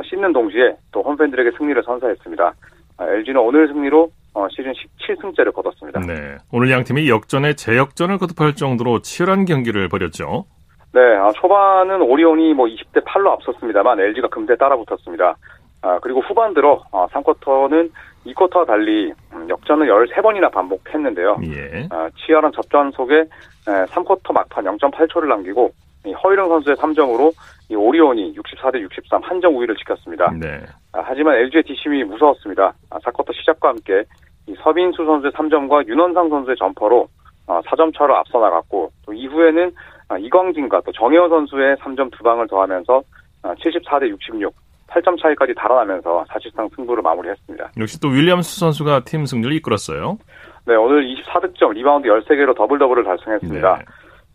씻는 0.05 0.33
동시에 0.33 0.77
또 0.93 1.03
홈팬들에게 1.03 1.53
승리를 1.57 1.83
선사했습니다. 1.83 2.53
LG는 3.01 3.41
오늘 3.41 3.69
승리로 3.69 4.11
어, 4.35 4.47
시즌 4.51 4.73
17승째를 4.73 5.53
거뒀습니다. 5.53 6.01
네. 6.01 6.37
오늘 6.53 6.71
양 6.71 6.85
팀이 6.85 7.09
역전에 7.09 7.55
재역전을 7.55 8.19
거듭할 8.19 8.55
정도로 8.55 9.01
치열한 9.01 9.45
경기를 9.45 9.89
벌였죠. 9.89 10.45
네, 10.93 11.01
초반은 11.37 12.03
오리온이 12.03 12.55
뭐 12.55 12.67
20대 12.67 13.05
8로 13.05 13.31
앞섰습니다만 13.31 13.99
LG가 13.99 14.29
금세 14.29 14.57
따라붙었습니다. 14.57 15.37
아, 15.83 15.99
그리고 16.01 16.21
후반 16.21 16.55
들어 16.55 16.83
어, 16.91 17.07
3쿼터는 17.09 17.91
2쿼터와 18.27 18.67
달리 18.67 19.13
음, 19.33 19.49
역전을 19.49 19.87
13번이나 19.87 20.51
반복했는데요. 20.51 21.37
예. 21.45 21.89
아, 21.91 22.09
치열한 22.17 22.53
접전 22.53 22.91
속에 22.93 23.17
에, 23.19 23.27
3쿼터 23.67 24.33
막판 24.33 24.65
0.8초를 24.65 25.27
남기고 25.29 25.73
이 26.07 26.13
허일영 26.13 26.49
선수의 26.49 26.77
3점으로 26.77 27.33
이 27.69 27.75
오리온이 27.75 28.35
64대 28.35 28.81
63 28.81 29.23
한점 29.23 29.57
우위를 29.57 29.77
지켰습니다. 29.77 30.33
네. 30.41 30.61
아, 30.93 31.03
하지만 31.05 31.35
LG의 31.37 31.65
뒷심이 31.65 32.05
무서웠습니다. 32.05 32.73
아, 32.91 32.99
4쿼터 32.99 33.35
시작과 33.35 33.69
함께 33.69 33.93
이 34.01 34.24
서민수 34.63 35.05
선수의 35.05 35.33
3점과 35.33 35.87
윤원상 35.87 36.29
선수의 36.29 36.57
점퍼로 36.59 37.09
아, 37.47 37.61
4점 37.63 37.97
차로 37.97 38.17
앞서 38.17 38.39
나갔고 38.39 38.91
또 39.07 39.13
이후에는 39.13 39.73
아, 40.09 40.19
이광진과 40.19 40.83
또 40.85 40.93
정해원 40.93 41.31
선수의 41.31 41.77
3점 41.77 42.11
두 42.13 42.23
방을 42.23 42.47
더하면서 42.49 43.03
74대 43.43 44.09
66 44.09 44.55
8점 44.89 45.21
차이까지 45.21 45.55
달아나면서 45.55 46.25
사실상 46.29 46.69
승부를 46.75 47.03
마무리했습니다. 47.03 47.73
역시 47.79 48.01
또 48.01 48.09
윌리엄스 48.09 48.61
선수가 48.61 49.01
팀 49.05 49.27
승리를 49.27 49.53
이끌었어요. 49.57 50.19
네, 50.67 50.75
오늘 50.77 51.05
24득점, 51.05 51.73
리바운드 51.73 52.09
13개로 52.09 52.55
더블 52.57 52.79
더블을 52.79 53.05
달성했습니다. 53.05 53.77
네. 53.77 53.85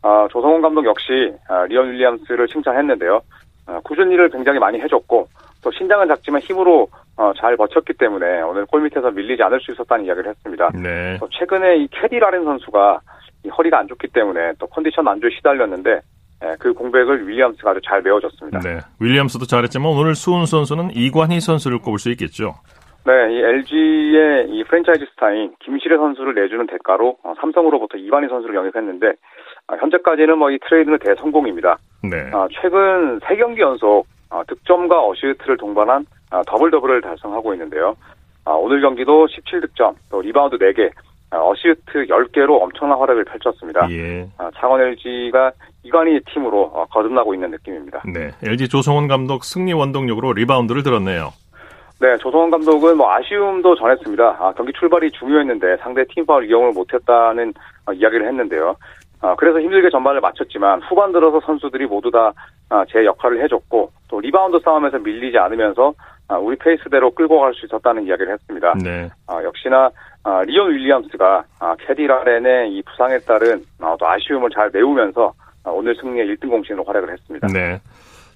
아, 0.02 0.28
조성원 0.32 0.62
감독 0.62 0.86
역시 0.86 1.34
아, 1.48 1.66
리온 1.66 1.92
윌리엄스를 1.92 2.48
칭찬했는데요. 2.48 3.22
아, 3.68 3.80
꾸준히 3.84 4.14
일을 4.14 4.30
굉장히 4.30 4.60
많이 4.60 4.80
해줬고 4.80 5.28
또 5.62 5.72
신장은 5.72 6.08
작지만 6.08 6.42
힘으로 6.42 6.88
어, 7.20 7.34
잘 7.38 7.58
버텼기 7.58 7.96
때문에 7.96 8.42
오늘 8.44 8.66
골 8.66 8.82
밑에서 8.82 9.12
밀리지 9.12 9.44
않을 9.44 9.60
수 9.60 9.74
있었다는 9.74 10.06
이야기를 10.06 10.30
했습니다. 10.30 10.70
네. 10.74 11.18
또 11.20 11.28
최근에 11.30 11.76
이 11.80 11.88
캐디 11.92 12.18
라렌 12.18 12.46
선수가 12.46 13.02
이 13.44 13.50
허리가 13.50 13.78
안 13.78 13.90
좋기 13.90 14.08
때문에 14.14 14.54
또 14.58 14.68
컨디션 14.68 15.06
난조에 15.06 15.30
시달렸는데 15.36 16.00
예, 16.46 16.56
그 16.58 16.74
공백을 16.74 17.28
윌리엄스가 17.28 17.72
아주 17.72 17.82
잘 17.84 18.02
메워줬습니다. 18.02 18.60
네, 18.60 18.80
윌리엄스도 19.02 19.46
잘했지만 19.46 19.92
오늘 19.92 20.16
수훈 20.16 20.46
선수는 20.46 20.92
이관희 20.96 21.42
선수를 21.42 21.80
꼽을 21.80 22.00
수 22.00 22.10
있겠죠. 22.12 22.56
네, 23.06 23.12
이 23.34 23.38
LG의 23.42 24.50
이 24.52 24.64
프랜차이즈 24.64 25.06
스타인 25.12 25.54
김시래 25.60 25.98
선수를 25.98 26.36
내주는 26.36 26.66
대가로 26.68 27.18
어, 27.26 27.34
삼성으로부터 27.42 27.98
이관희 27.98 28.30
선수를 28.30 28.56
영입했는데 28.56 29.08
어, 29.68 29.76
현재까지는 29.78 30.38
뭐 30.38 30.52
이 30.52 30.58
트레이드는 30.70 31.00
대성공입니다. 31.00 31.78
네. 32.10 32.32
어, 32.34 32.48
최근 32.62 33.20
3경기 33.20 33.60
연속 33.60 34.06
득점과 34.48 35.08
어시스트를 35.08 35.58
동반한 35.58 36.06
더블 36.48 36.72
더블을 36.72 37.02
달성하고 37.02 37.54
있는데요. 37.54 37.96
오늘 38.46 38.82
경기도 38.82 39.28
17득점, 39.28 39.96
또 40.10 40.22
리바운드 40.22 40.58
4개, 40.58 40.92
어시스트 41.32 42.08
10개로 42.08 42.62
엄청난 42.62 42.98
활약을 42.98 43.26
펼쳤습니다. 43.26 43.88
예. 43.92 44.28
창원 44.60 44.82
LG가 44.82 45.52
이관희 45.84 46.20
팀으로 46.32 46.64
어, 46.74 46.86
거듭나고 46.86 47.34
있는 47.34 47.52
느낌입니다. 47.52 48.04
네, 48.14 48.32
LG 48.44 48.70
조성원 48.70 49.08
감독 49.08 49.44
승리 49.44 49.74
원동력으로 49.74 50.34
리바운드를 50.34 50.84
들었네요. 50.84 51.32
네, 52.02 52.16
조성원 52.18 52.50
감독은 52.50 52.98
뭐 52.98 53.12
아쉬움도 53.12 53.76
전했습니다. 53.76 54.38
아, 54.40 54.54
경기 54.56 54.72
출발이 54.74 55.12
중요했는데 55.12 55.78
상대 55.78 56.06
팀 56.06 56.26
파울 56.26 56.50
이용을 56.50 56.72
못했다는 56.72 57.54
어, 57.86 57.94
이야기를 57.94 58.28
했는데요. 58.28 58.76
아, 59.22 59.36
그래서 59.36 59.60
힘들게 59.60 59.90
전반을 59.90 60.22
마쳤지만 60.22 60.82
후반 60.84 61.12
들어서 61.12 61.42
선수들이 61.46 61.88
모두 61.88 62.10
다 62.10 62.55
제 62.55 63.00
아, 63.00 63.04
역할을 63.04 63.44
해줬고 63.44 63.92
또 64.08 64.20
리바운드 64.20 64.60
싸움에서 64.64 65.00
밀리지 65.00 65.38
않으면서 65.38 65.94
아, 65.98 66.19
우리 66.38 66.56
페이스대로 66.58 67.12
끌고 67.12 67.40
갈 67.40 67.54
수 67.54 67.66
있었다는 67.66 68.06
이야기를 68.06 68.34
했습니다. 68.34 68.74
네. 68.84 69.10
아, 69.28 69.44
역시나 69.44 69.90
아, 70.24 70.44
리온 70.46 70.72
윌리엄스가 70.72 71.44
아, 71.60 71.76
캐디 71.80 72.06
라렌의 72.06 72.72
이 72.74 72.84
부상에 72.84 73.18
따른 73.20 73.64
아, 73.82 73.96
또 74.00 74.08
아쉬움을 74.08 74.50
잘 74.54 74.70
메우면서 74.72 75.34
아, 75.64 75.70
오늘 75.72 75.96
승리의 75.96 76.28
1등 76.36 76.50
공신으로 76.50 76.84
활약을 76.84 77.12
했습니다. 77.12 77.48
네. 77.48 77.80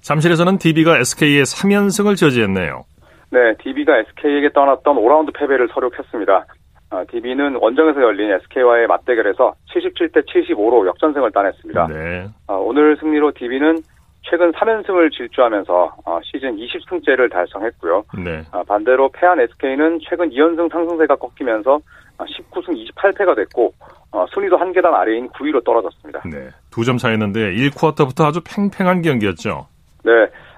잠실에서는 0.02 0.58
DB가 0.58 0.98
SK의 0.98 1.44
3연승을 1.44 2.16
저지했네요. 2.16 2.82
네, 3.30 3.54
DB가 3.62 3.98
SK에게 3.98 4.50
당했던 4.52 4.96
5라운드 4.96 5.32
패배를 5.34 5.68
설욕했습니다. 5.72 6.44
아, 6.90 7.04
DB는 7.10 7.56
원정에서 7.56 8.00
열린 8.02 8.30
SK와의 8.30 8.86
맞대결에서 8.86 9.54
77대 9.74 10.24
75로 10.26 10.86
역전승을 10.86 11.32
따냈습니다. 11.32 11.86
네. 11.88 12.26
아, 12.46 12.54
오늘 12.54 12.96
승리로 12.98 13.32
DB는 13.32 13.78
최근 14.24 14.50
3연승을 14.52 15.12
질주하면서 15.12 15.96
어, 16.04 16.18
시즌 16.24 16.56
20승째를 16.56 17.30
달성했고요. 17.30 18.04
네. 18.24 18.42
반대로 18.66 19.08
패한 19.10 19.40
SK는 19.40 20.00
최근 20.08 20.30
2연승 20.30 20.70
상승세가 20.70 21.16
꺾이면서 21.16 21.78
19승 22.18 22.68
28패가 22.94 23.36
됐고 23.36 23.72
어, 24.12 24.24
순위도 24.32 24.56
한 24.56 24.72
계단 24.72 24.94
아래인 24.94 25.28
9위로 25.30 25.64
떨어졌습니다. 25.64 26.22
네, 26.24 26.48
두 26.70 26.84
점 26.84 26.96
차이였는데 26.96 27.52
1쿼터부터 27.54 28.26
아주 28.26 28.40
팽팽한 28.44 29.02
경기였죠. 29.02 29.66
네, 30.04 30.12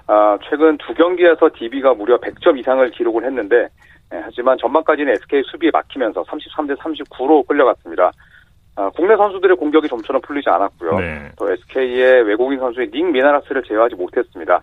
아, 0.07 0.37
최근 0.49 0.77
두 0.77 0.93
경기에서 0.93 1.49
DB가 1.57 1.93
무려 1.95 2.17
100점 2.19 2.57
이상을 2.59 2.89
기록을 2.91 3.25
했는데 3.25 3.67
네, 4.11 4.21
하지만 4.23 4.57
전반까지는 4.59 5.11
SK 5.13 5.41
수비에 5.51 5.69
막히면서 5.73 6.23
33대 6.23 6.77
39로 6.77 7.45
끌려갔습니다. 7.47 8.11
아, 8.77 8.91
국내 8.91 9.17
선수들의 9.17 9.57
공격이 9.57 9.87
좀처럼 9.87 10.21
풀리지 10.21 10.49
않았고요. 10.49 10.99
네. 10.99 11.31
또 11.35 11.51
SK의 11.51 12.21
외국인 12.23 12.59
선수의 12.59 12.91
닉 12.91 13.05
미나라스를 13.05 13.63
제어하지 13.63 13.95
못했습니다. 13.95 14.61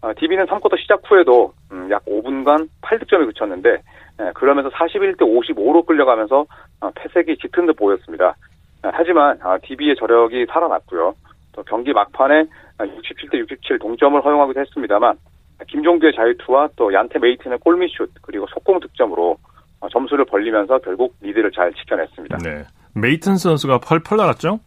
아, 0.00 0.12
DB는 0.14 0.46
3쿼터 0.46 0.80
시작 0.80 1.02
후에도 1.04 1.52
음, 1.70 1.90
약 1.90 2.02
5분간 2.06 2.66
8득점에 2.80 3.26
그쳤는데 3.26 3.82
예, 4.20 4.30
그러면서 4.34 4.70
41대 4.70 5.20
55로 5.20 5.84
끌려가면서 5.84 6.46
어, 6.80 6.90
패색이 6.94 7.36
짙은 7.36 7.66
듯 7.66 7.76
보였습니다. 7.76 8.34
예, 8.86 8.90
하지만 8.90 9.38
DB의 9.64 9.92
아, 9.92 9.94
저력이 9.98 10.46
살아났고요. 10.50 11.14
또 11.52 11.62
경기 11.64 11.92
막판에 11.92 12.44
67대 12.78 13.36
67 13.36 13.78
동점을 13.78 14.18
허용하기도 14.24 14.60
했습니다만 14.60 15.16
김종규의 15.68 16.14
자유투와 16.14 16.70
또 16.76 16.92
얀테 16.92 17.18
메이튼의 17.18 17.58
골밑슛 17.58 18.10
그리고 18.22 18.46
속공 18.48 18.80
득점으로 18.80 19.36
어, 19.80 19.88
점수를 19.90 20.24
벌리면서 20.24 20.78
결국 20.78 21.14
리드를 21.20 21.50
잘 21.52 21.70
지켜냈습니다. 21.74 22.38
네. 22.38 22.64
메이튼 22.94 23.36
선수가 23.36 23.78
펄펄 23.78 24.18
날았죠? 24.18 24.60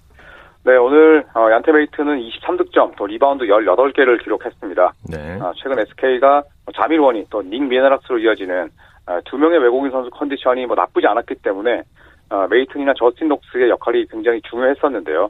네, 0.63 0.75
오늘 0.77 1.24
어, 1.36 1.51
얀테 1.51 1.72
메이튼은 1.72 2.20
23득점, 2.20 2.96
또 2.98 3.05
리바운드 3.05 3.46
18개를 3.46 4.24
기록했습니다. 4.24 4.94
네. 5.12 5.39
최근 5.62 5.77
SK가 5.79 6.44
자밀 6.75 7.01
워니 7.01 7.27
또 7.29 7.44
닉 7.44 7.62
미네락스로 7.63 8.17
이어지는 8.20 8.70
아, 9.05 9.22
두 9.25 9.38
명의 9.38 9.60
외국인 9.60 9.91
선수 9.91 10.10
컨디션이 10.10 10.65
뭐 10.65 10.75
나쁘지 10.75 11.05
않았기 11.05 11.36
때문에 11.36 11.84
아, 12.29 12.48
메이튼이나 12.50 12.94
저스틴 12.98 13.27
녹스의 13.27 13.70
역할이 13.70 14.08
굉장히 14.08 14.41
중요했었는데요. 14.50 15.29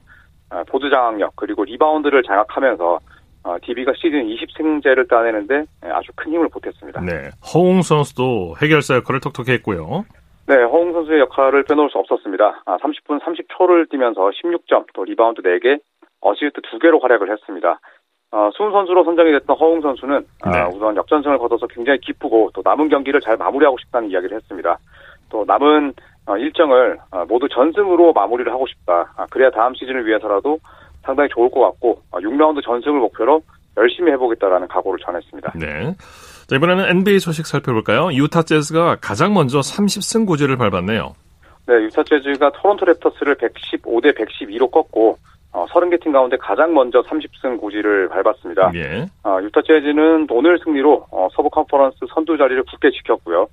아, 0.51 0.63
보드 0.69 0.89
장악력 0.89 1.33
그리고 1.35 1.65
리바운드를 1.65 2.23
장악하면서 2.23 2.99
DB가 3.61 3.91
시즌 3.95 4.25
20승째를 4.25 5.07
따내는데 5.07 5.65
아주 5.81 6.11
큰 6.15 6.31
힘을 6.31 6.49
보탰습니다. 6.49 7.01
네, 7.01 7.29
허웅 7.53 7.83
선수도 7.83 8.55
해결사 8.59 8.95
역할을 8.95 9.19
톡톡히 9.19 9.51
했고요. 9.51 10.05
네, 10.47 10.55
허웅 10.55 10.93
선수의 10.93 11.21
역할을 11.21 11.63
빼놓을 11.63 11.89
수 11.89 11.97
없었습니다. 11.97 12.63
30분 12.65 13.19
30초를 13.21 13.89
뛰면서 13.89 14.29
16점, 14.29 14.85
또 14.93 15.03
리바운드 15.03 15.41
4개, 15.41 15.79
어시스트 16.21 16.61
2개로 16.61 17.01
활약을 17.01 17.31
했습니다. 17.31 17.79
어, 18.31 18.49
수훈 18.53 18.71
선수로 18.71 19.03
선정이 19.05 19.31
됐던 19.31 19.55
허웅 19.55 19.81
선수는 19.81 20.25
아, 20.41 20.51
네. 20.51 20.57
아, 20.57 20.67
우선 20.67 20.95
역전승을 20.95 21.37
거둬서 21.37 21.67
굉장히 21.67 21.99
기쁘고 21.99 22.51
또 22.53 22.61
남은 22.63 22.89
경기를 22.89 23.21
잘 23.21 23.37
마무리하고 23.37 23.77
싶다는 23.77 24.09
이야기를 24.11 24.35
했습니다. 24.35 24.77
또 25.29 25.45
남은 25.47 25.93
어, 26.27 26.37
일정을 26.37 26.97
어, 27.11 27.25
모두 27.27 27.47
전승으로 27.47 28.13
마무리를 28.13 28.51
하고 28.51 28.67
싶다. 28.67 29.13
아, 29.15 29.25
그래야 29.29 29.49
다음 29.51 29.73
시즌을 29.75 30.05
위해서라도 30.05 30.59
상당히 31.03 31.29
좋을 31.29 31.49
것 31.49 31.61
같고 31.61 32.01
6라운드 32.11 32.57
어, 32.57 32.61
전승을 32.61 32.99
목표로 32.99 33.41
열심히 33.77 34.11
해보겠다라는 34.11 34.67
각오를 34.67 34.99
전했습니다. 34.99 35.53
네. 35.55 35.95
자, 36.47 36.55
이번에는 36.55 36.85
NBA 36.89 37.19
소식 37.19 37.47
살펴볼까요? 37.47 38.13
유타 38.13 38.43
재즈가 38.43 38.97
가장 39.01 39.33
먼저 39.33 39.59
30승 39.59 40.27
고지를 40.27 40.57
밟았네요. 40.57 41.15
네, 41.67 41.73
유타 41.75 42.03
재즈가 42.03 42.51
토론토 42.51 42.85
랩터스를 42.85 43.39
115대 43.39 44.15
112로 44.15 44.69
꺾고 44.69 45.17
어, 45.51 45.65
30개 45.67 46.01
팀 46.03 46.11
가운데 46.11 46.37
가장 46.37 46.73
먼저 46.73 47.01
30승 47.01 47.57
고지를 47.59 48.09
밟았습니다. 48.09 48.71
예. 48.75 49.07
어, 49.23 49.39
유타 49.41 49.61
재즈는 49.61 50.27
오늘 50.29 50.59
승리로 50.63 51.07
어, 51.09 51.27
서부 51.33 51.49
컨퍼런스 51.49 51.97
선두 52.13 52.37
자리를 52.37 52.61
굳게 52.63 52.91
지켰고요. 52.91 53.47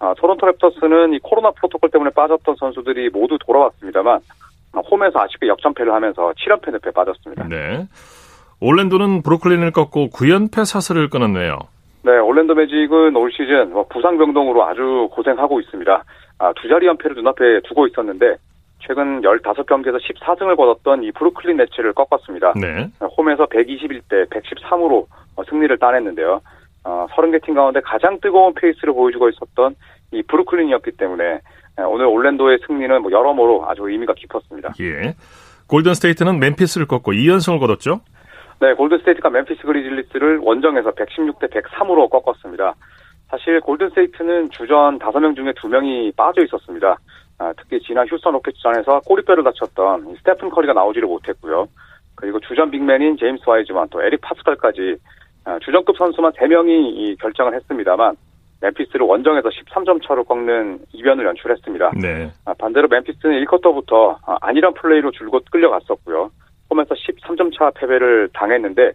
어, 0.00 0.14
토론토 0.16 0.46
랩터스는 0.46 1.14
이 1.14 1.20
코로나 1.22 1.52
프로토콜 1.52 1.90
때문에 1.90 2.10
빠졌던 2.10 2.56
선수들이 2.58 3.10
모두 3.10 3.38
돌아왔습니다만 3.46 4.18
어, 4.72 4.80
홈에서 4.80 5.20
아쉽게 5.20 5.46
역전패를 5.46 5.92
하면서 5.92 6.32
7연패 6.32 6.72
늪에 6.72 6.90
빠졌습니다. 6.90 7.46
네. 7.48 7.86
올랜도는 8.60 9.22
브루클린을 9.22 9.70
꺾고 9.72 10.08
9연패 10.08 10.64
사슬을 10.64 11.10
끊었네요. 11.10 11.58
네, 12.04 12.18
올랜도 12.18 12.54
매직은 12.54 13.16
올 13.16 13.30
시즌 13.32 13.72
뭐 13.72 13.86
부상 13.88 14.18
병동으로 14.18 14.64
아주 14.64 15.08
고생하고 15.12 15.60
있습니다. 15.60 16.04
아, 16.38 16.52
두 16.60 16.68
자리 16.68 16.86
연패를 16.86 17.16
눈앞에 17.16 17.60
두고 17.64 17.86
있었는데 17.86 18.36
최근 18.80 19.20
15경기에서 19.20 19.98
14승을 20.00 20.56
거뒀던 20.56 21.04
이 21.04 21.12
브루클린 21.12 21.56
네츠를 21.56 21.92
꺾었습니다. 21.92 22.54
네. 22.60 22.90
홈에서 23.16 23.46
121대 23.46 24.28
113으로 24.28 25.06
승리를 25.48 25.78
따냈는데요. 25.78 26.40
어, 26.84 27.06
30개 27.12 27.44
팀 27.44 27.54
가운데 27.54 27.80
가장 27.80 28.18
뜨거운 28.20 28.52
페이스를 28.54 28.92
보여주고 28.92 29.28
있었던 29.28 29.76
이 30.10 30.22
브루클린이었기 30.22 30.92
때문에 30.92 31.40
오늘 31.88 32.06
올랜도의 32.06 32.58
승리는 32.66 33.02
뭐 33.02 33.10
여러모로 33.12 33.68
아주 33.68 33.88
의미가 33.88 34.14
깊었습니다. 34.14 34.74
예. 34.80 35.14
골든 35.68 35.94
스테이트는 35.94 36.38
멤피스를 36.38 36.86
꺾고 36.86 37.12
2연승을 37.12 37.60
거뒀죠? 37.60 38.00
네, 38.62 38.74
골든 38.74 38.98
스테이트가 38.98 39.28
멤피스 39.28 39.62
그리즐리스를 39.62 40.38
원정에서 40.38 40.92
116대 40.92 41.50
103으로 41.50 42.08
꺾었습니다. 42.08 42.76
사실 43.28 43.60
골든 43.60 43.91
스테이트는 43.91 44.50
주전 44.50 45.00
5명 45.00 45.34
중에 45.34 45.50
2명이 45.50 46.14
빠져 46.14 46.44
있었습니다. 46.44 46.96
아, 47.38 47.52
특히 47.58 47.80
지난 47.80 48.06
휴스턴 48.06 48.34
로켓츠전에서 48.34 49.00
꼬리뼈를 49.00 49.42
다쳤던 49.42 50.14
스테픈 50.18 50.50
커리가 50.50 50.74
나오지를 50.74 51.08
못했고요. 51.08 51.66
그리고 52.14 52.38
주전 52.38 52.70
빅맨인 52.70 53.16
제임스 53.16 53.42
와이즈만 53.44 53.88
또 53.90 54.00
에릭 54.00 54.20
파스칼까지 54.20 54.94
아, 55.44 55.58
주전급 55.58 55.96
선수만 55.96 56.30
3명이 56.30 57.18
결장을 57.18 57.54
했습니다만 57.54 58.14
멤피스를 58.60 59.04
원정에서 59.04 59.48
13점 59.48 60.06
차로 60.06 60.22
꺾는 60.22 60.78
이변을 60.92 61.24
연출했습니다. 61.24 61.90
네. 62.00 62.30
아, 62.44 62.54
반대로 62.54 62.86
멤피스는 62.86 63.44
1쿼터부터 63.44 64.18
안일한 64.40 64.74
플레이로 64.74 65.10
줄곧 65.10 65.44
끌려갔었고요. 65.50 66.30
홈에서 66.72 66.94
13점 66.94 67.56
차 67.56 67.70
패배를 67.74 68.30
당했는데 68.32 68.92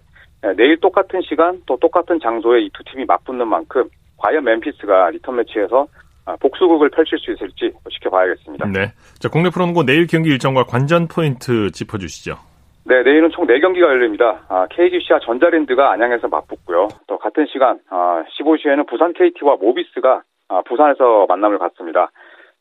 내일 0.58 0.78
똑같은 0.80 1.22
시간 1.22 1.62
또 1.66 1.78
똑같은 1.78 2.20
장소에 2.20 2.62
이 2.62 2.70
두 2.74 2.84
팀이 2.84 3.06
맞붙는 3.06 3.48
만큼 3.48 3.90
과연 4.18 4.44
멤피스가 4.44 5.12
리턴 5.12 5.36
매치에서 5.38 5.88
아, 6.26 6.36
복수극을 6.42 6.90
펼칠 6.90 7.18
수 7.20 7.32
있을지 7.32 7.72
지켜봐야겠습니다. 7.90 8.66
네. 8.68 8.92
자, 9.20 9.30
국내 9.30 9.50
프로농구 9.50 9.86
내일 9.86 10.08
경기 10.08 10.30
일정과 10.30 10.64
관전 10.66 11.08
포인트 11.08 11.72
짚어주시죠. 11.72 12.36
네, 12.84 13.02
내일은 13.04 13.30
총 13.32 13.48
4경기가 13.48 13.82
열립니다. 13.84 14.42
아, 14.50 14.68
KGC와 14.70 15.20
전자랜드가 15.22 15.92
안양에서 15.94 16.28
맞붙고요. 16.28 16.90
또 17.08 17.18
같은 17.18 17.46
시간 17.52 17.80
아, 17.90 18.24
15시에는 18.40 18.88
부산 18.88 19.14
KT와 19.14 19.56
모비스가 19.56 20.22
아, 20.50 20.62
부산에서 20.68 21.26
만남을 21.30 21.60
갖습니다. 21.60 22.12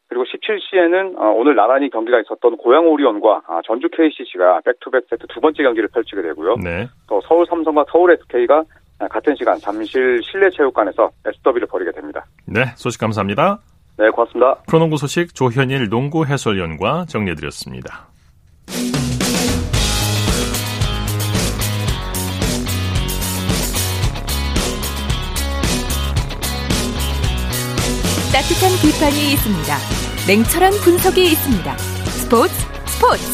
그리고 0.08 0.24
17시에는 0.24 1.18
어, 1.18 1.30
오늘 1.32 1.54
나란히 1.54 1.90
경기가 1.90 2.20
있었던 2.20 2.56
고양 2.56 2.86
오리온과 2.86 3.42
아, 3.46 3.60
전주 3.66 3.88
KCC가 3.90 4.60
back-to-back 4.64 5.06
세트 5.10 5.26
두 5.28 5.40
번째 5.40 5.62
경기를 5.62 5.88
펼치게 5.88 6.22
되고요. 6.22 6.56
네. 6.62 6.88
또 7.08 7.20
서울 7.26 7.46
삼성과 7.46 7.86
서울 7.90 8.12
SK가 8.12 8.64
같은 9.10 9.34
시간 9.36 9.58
잠실 9.58 10.20
실내체육관에서 10.22 11.10
S더비를 11.26 11.66
벌이게 11.66 11.92
됩니다. 11.92 12.24
네, 12.46 12.64
소식 12.76 13.00
감사합니다. 13.00 13.58
네, 13.98 14.08
고맙습니다. 14.10 14.56
프로농구 14.68 14.96
소식 14.96 15.34
조현일 15.34 15.88
농구 15.88 16.24
해설위원과 16.24 17.06
정리해드렸습니다. 17.08 18.08
따뜻한 28.36 28.68
비판이 28.82 29.32
있습니다. 29.32 29.76
냉철한 30.28 30.72
분석이 30.84 31.24
있습니다. 31.24 31.78
스포츠 31.78 32.52
스포츠 32.84 33.24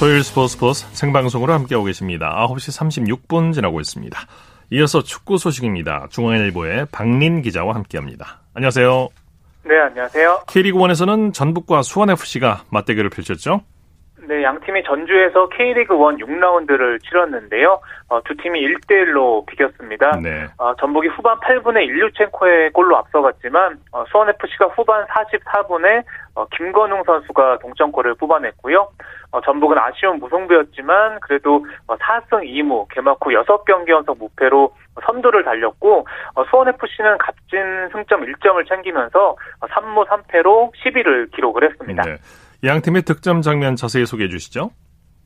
토요일 0.00 0.24
스포츠 0.24 0.54
스포츠 0.54 0.86
생방송으로 0.92 1.52
함께하고 1.52 1.84
계십니다. 1.84 2.34
9시 2.48 3.18
36분 3.28 3.52
지나고 3.52 3.82
있습니다. 3.82 4.18
이어서 4.70 5.02
축구 5.02 5.36
소식입니다. 5.36 6.06
중앙일보의 6.08 6.86
박린 6.90 7.42
기자와 7.42 7.74
함께합니다. 7.74 8.40
안녕하세요. 8.54 9.08
네, 9.64 9.78
안녕하세요. 9.78 10.44
K리그1에서는 10.46 11.34
전북과 11.34 11.82
수원FC가 11.82 12.64
맞대결을 12.70 13.10
펼쳤죠? 13.10 13.60
네, 14.28 14.42
양 14.42 14.58
팀이 14.60 14.82
전주에서 14.84 15.48
K리그 15.50 15.94
1 15.94 16.00
6라운드를 16.18 17.02
치렀는데요. 17.02 17.80
어, 18.08 18.20
두 18.24 18.36
팀이 18.36 18.60
1대1로 18.60 19.46
비겼습니다. 19.46 20.18
네. 20.22 20.46
어, 20.58 20.74
전북이 20.76 21.08
후반 21.08 21.38
8분에 21.40 21.84
일류첸코의 21.86 22.70
골로 22.72 22.96
앞서갔지만 22.96 23.78
어, 23.92 24.04
수원FC가 24.10 24.66
후반 24.66 25.06
44분에 25.06 26.04
어, 26.34 26.46
김건웅 26.56 27.04
선수가 27.04 27.58
동점골을 27.58 28.14
뽑아냈고요. 28.14 28.88
어, 29.32 29.40
전북은 29.40 29.78
아쉬운 29.78 30.18
무승부였지만 30.18 31.20
그래도 31.20 31.64
4승 31.86 32.34
어, 32.34 32.40
2무 32.40 32.88
개막 32.90 33.18
후 33.20 33.30
6경기 33.30 33.90
연속 33.90 34.18
무패로 34.18 34.74
선두를 35.04 35.44
달렸고 35.44 36.06
수원FC는 36.50 37.18
값진 37.18 37.90
승점 37.92 38.22
1점을 38.22 38.66
챙기면서 38.68 39.36
3무 39.60 40.06
3패로 40.06 40.72
10위를 40.72 41.30
기록을 41.32 41.70
했습니다. 41.70 42.02
네. 42.02 42.16
양 42.66 42.82
팀의 42.82 43.02
득점 43.02 43.42
장면 43.42 43.76
자세히 43.76 44.04
소개해 44.06 44.28
주시죠. 44.28 44.70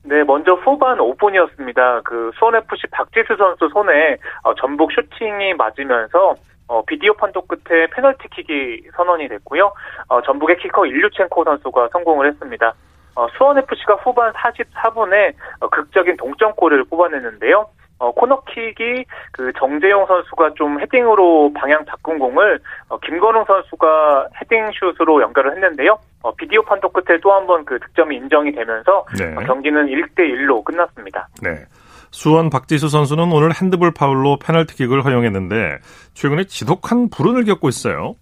네, 0.05 0.23
먼저 0.25 0.53
후반 0.53 0.99
5분이었습니다. 0.99 2.05
그 2.05 2.31
수원FC 2.39 2.87
박지수 2.91 3.35
선수 3.37 3.69
손에 3.73 4.19
어, 4.43 4.55
전북 4.55 4.91
슈팅이 4.93 5.55
맞으면서 5.55 6.35
어, 6.69 6.85
비디오 6.85 7.15
판독 7.15 7.49
끝에 7.49 7.87
페널티킥이 7.95 8.91
선언이 8.95 9.29
됐고요. 9.29 9.73
어, 10.09 10.23
전북의 10.23 10.59
키커 10.59 10.85
일류첸코 10.85 11.45
선수가 11.45 11.89
성공을 11.93 12.29
했습니다. 12.29 12.75
어, 13.17 13.27
수원FC가 13.39 13.95
후반 14.05 14.33
44분에 14.35 15.33
어, 15.61 15.69
극적인 15.69 16.19
동점골을 16.19 16.85
뽑아냈는데요. 16.85 17.67
어, 18.01 18.13
코너킥이 18.13 19.05
그 19.33 19.53
정재용 19.59 20.07
선수가 20.07 20.55
좀 20.57 20.81
헤딩으로 20.81 21.53
방향 21.55 21.85
바꾼 21.87 22.19
공을 22.19 22.59
어, 22.89 22.99
김건웅 22.99 23.45
선수가 23.47 24.29
헤딩슛으로 24.43 25.23
연결을 25.23 25.53
했는데요. 25.53 25.99
어, 26.23 26.35
비디오 26.35 26.63
판독 26.63 26.93
끝에 26.93 27.19
또 27.21 27.31
한 27.33 27.47
번 27.47 27.65
그 27.65 27.79
득점이 27.79 28.17
인정이 28.17 28.53
되면서 28.53 29.05
네. 29.19 29.35
어, 29.37 29.41
경기는 29.47 29.87
1대 29.87 30.19
1로 30.21 30.63
끝났습니다. 30.65 31.29
네. 31.43 31.65
수원 32.13 32.51
박지수 32.51 32.89
선수는 32.89 33.31
오늘 33.33 33.51
핸드볼 33.55 33.93
파울로 33.97 34.39
페널티킥을 34.45 35.05
허용했는데 35.05 35.79
최근에 36.15 36.45
지독한 36.45 37.09
불운을 37.09 37.45
겪고 37.45 37.69
있어요. 37.69 38.17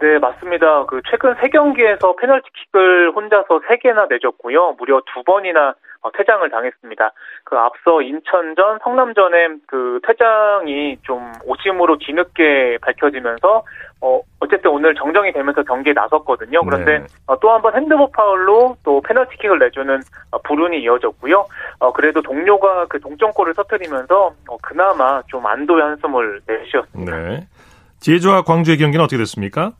네, 0.00 0.18
맞습니다. 0.18 0.86
그 0.86 1.00
최근 1.10 1.34
3경기에서 1.34 2.16
페널티킥을 2.20 3.12
혼자서 3.14 3.60
3개나 3.68 4.08
내줬고요. 4.08 4.76
무려 4.78 5.00
2번이나 5.00 5.58
어, 5.70 5.74
퇴장을 6.10 6.48
당했습니다. 6.48 7.12
그 7.44 7.56
앞서 7.56 8.02
인천전, 8.02 8.78
성남전에 8.82 9.56
그 9.66 10.00
퇴장이 10.06 10.98
좀 11.02 11.32
오심으로 11.44 11.98
뒤늦게 11.98 12.78
밝혀지면서 12.82 13.64
어 14.00 14.20
어쨌든 14.40 14.70
오늘 14.70 14.94
정정이 14.94 15.32
되면서 15.32 15.62
경기에 15.62 15.92
나섰거든요. 15.94 16.62
그런데 16.64 16.98
네. 16.98 17.06
어, 17.26 17.38
또한 17.40 17.62
번 17.62 17.74
핸드볼 17.74 18.08
파울로 18.12 18.76
또 18.84 19.00
페널티킥을 19.00 19.58
내주는 19.58 20.00
어, 20.30 20.38
불운이 20.38 20.82
이어졌고요. 20.82 21.46
어 21.78 21.92
그래도 21.92 22.20
동료가 22.22 22.86
그 22.86 23.00
동점골을 23.00 23.54
터뜨리면서 23.54 24.34
어, 24.48 24.56
그나마 24.62 25.22
좀 25.28 25.46
안도의 25.46 25.82
한숨을 25.82 26.40
내쉬었습니다. 26.46 27.16
네. 27.16 27.46
제주와 28.00 28.42
광주의 28.42 28.76
경기는 28.76 29.02
어떻게 29.02 29.16
됐습니까? 29.16 29.72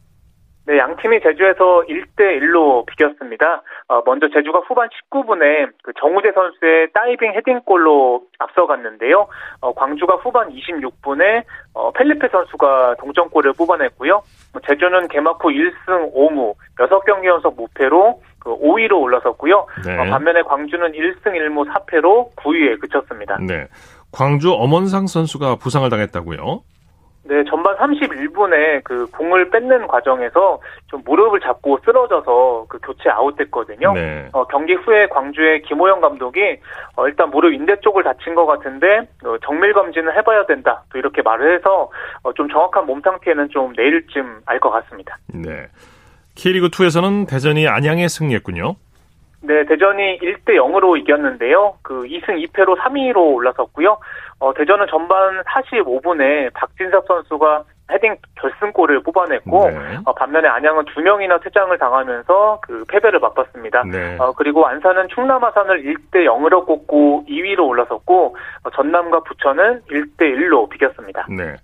네, 0.67 0.79
양 0.79 0.97
팀이 0.97 1.21
제주에서 1.21 1.85
1대 1.89 2.41
1로 2.41 2.87
비겼습니다. 2.87 3.63
어, 3.89 4.03
먼저 4.07 4.29
제주가 4.33 4.61
후반 4.61 4.89
19분에 4.89 5.71
그 5.83 5.93
정우재 6.01 6.33
선수의 6.33 6.89
다이빙 6.95 7.35
헤딩골로 7.35 8.23
앞서갔는데요. 8.39 9.27
어, 9.61 9.75
광주가 9.75 10.15
후반 10.17 10.49
26분에 10.49 11.45
어, 11.75 11.91
펠리페 11.93 12.29
선수가 12.29 12.97
동점골을 12.99 13.53
뽑아냈고요. 13.59 14.23
제주는 14.67 15.09
개막 15.09 15.45
후 15.45 15.49
1승 15.49 16.15
5무 16.15 16.55
6경기 16.79 17.27
연속 17.27 17.57
무패로 17.57 18.23
그 18.39 18.51
5위로 18.59 19.03
올라섰고요. 19.03 19.67
네. 19.85 19.99
어, 19.99 20.05
반면에 20.05 20.43
광주는 20.43 20.93
1승 20.93 21.25
1무 21.25 21.71
4패로 21.71 22.35
9위에 22.37 22.81
그쳤습니다. 22.81 23.37
네. 23.47 23.69
광주 24.13 24.53
엄원상 24.53 25.09
선수가 25.09 25.57
부상을 25.57 25.89
당했다고요? 25.91 26.63
네, 27.27 27.43
전반 27.49 27.75
31분에 27.77 28.85
그 28.85 29.07
공을 29.13 29.49
뺏는 29.51 29.87
과정에서 29.87 30.61
좀 30.89 31.01
무릎을 31.05 31.41
잡고 31.41 31.79
쓰러져서 31.85 32.67
그 32.69 32.79
교체 32.83 33.09
아웃됐거든요. 33.09 33.93
네. 33.95 34.29
어, 34.33 34.45
경기 34.47 34.75
후에 34.75 35.07
광주의 35.09 35.63
김호영 35.63 36.01
감독이 36.03 36.59
어, 36.97 37.09
일단 37.09 37.31
무릎 37.31 37.53
인대 37.55 37.77
쪽을 37.81 38.05
다친 38.05 38.35
것 38.35 38.45
같은데 38.47 39.09
어, 39.25 39.37
정밀 39.43 39.73
검진을 39.73 40.15
해봐야 40.19 40.45
된다. 40.47 40.85
또 40.93 40.99
이렇게 40.99 41.23
말을 41.23 41.57
해서 41.57 41.91
어, 42.23 42.33
좀 42.35 42.49
정확한 42.49 42.85
몸 42.87 43.01
상태는 43.01 43.49
좀 43.49 43.73
내일쯤 43.77 44.43
알 44.47 44.61
것 44.61 44.71
같습니다. 44.71 45.17
네. 45.33 45.67
K리그 46.37 46.69
2에서는 46.69 47.29
대전이 47.29 47.69
안양에 47.69 48.09
승리했군요. 48.09 48.75
네, 49.47 49.65
대전이 49.67 50.19
1대 50.21 50.57
0으로 50.57 50.99
이겼는데요. 50.99 51.75
그 51.83 52.05
2승 52.05 52.43
2패로 52.47 52.79
3위로 52.79 53.17
올라섰고요. 53.35 53.99
어, 54.41 54.55
대전은 54.55 54.87
전반 54.91 55.43
45분에 55.43 56.53
박진섭 56.55 57.07
선수가 57.07 57.65
헤딩 57.91 58.17
결승골을 58.41 59.03
뽑아냈고 59.03 59.71
네. 59.71 59.99
어, 60.07 60.15
반면에 60.15 60.49
안양은 60.49 60.87
두 60.87 61.03
명이나 61.03 61.39
퇴장을 61.41 61.77
당하면서 61.77 62.61
그 62.63 62.85
패배를 62.89 63.21
맛봤습니다. 63.21 63.85
네. 63.85 64.17
어, 64.19 64.33
그리고 64.33 64.67
안산은 64.67 65.09
충남 65.15 65.45
아산을 65.45 65.83
1대 65.83 66.25
0으로 66.25 66.65
꺾고 66.67 67.27
2위로 67.29 67.69
올라섰고 67.69 68.37
어, 68.65 68.71
전남과 68.71 69.21
부천은 69.25 69.83
1대 69.91 70.21
1로 70.21 70.71
비겼습니다. 70.71 71.27
네. 71.29 71.55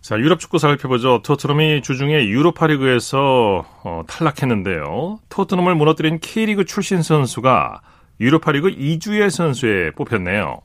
자, 0.00 0.18
유럽 0.18 0.40
축구 0.40 0.58
살펴보죠. 0.58 1.20
토트넘이 1.22 1.82
주중에 1.82 2.26
유로파리그에서 2.26 3.64
어, 3.84 4.02
탈락했는데요. 4.08 5.18
토트넘을 5.28 5.74
무너뜨린 5.74 6.20
K리그 6.20 6.64
출신 6.64 7.02
선수가 7.02 7.82
유로파리그 8.18 8.70
2주의 8.70 9.28
선수에 9.28 9.90
뽑혔네요. 9.90 10.62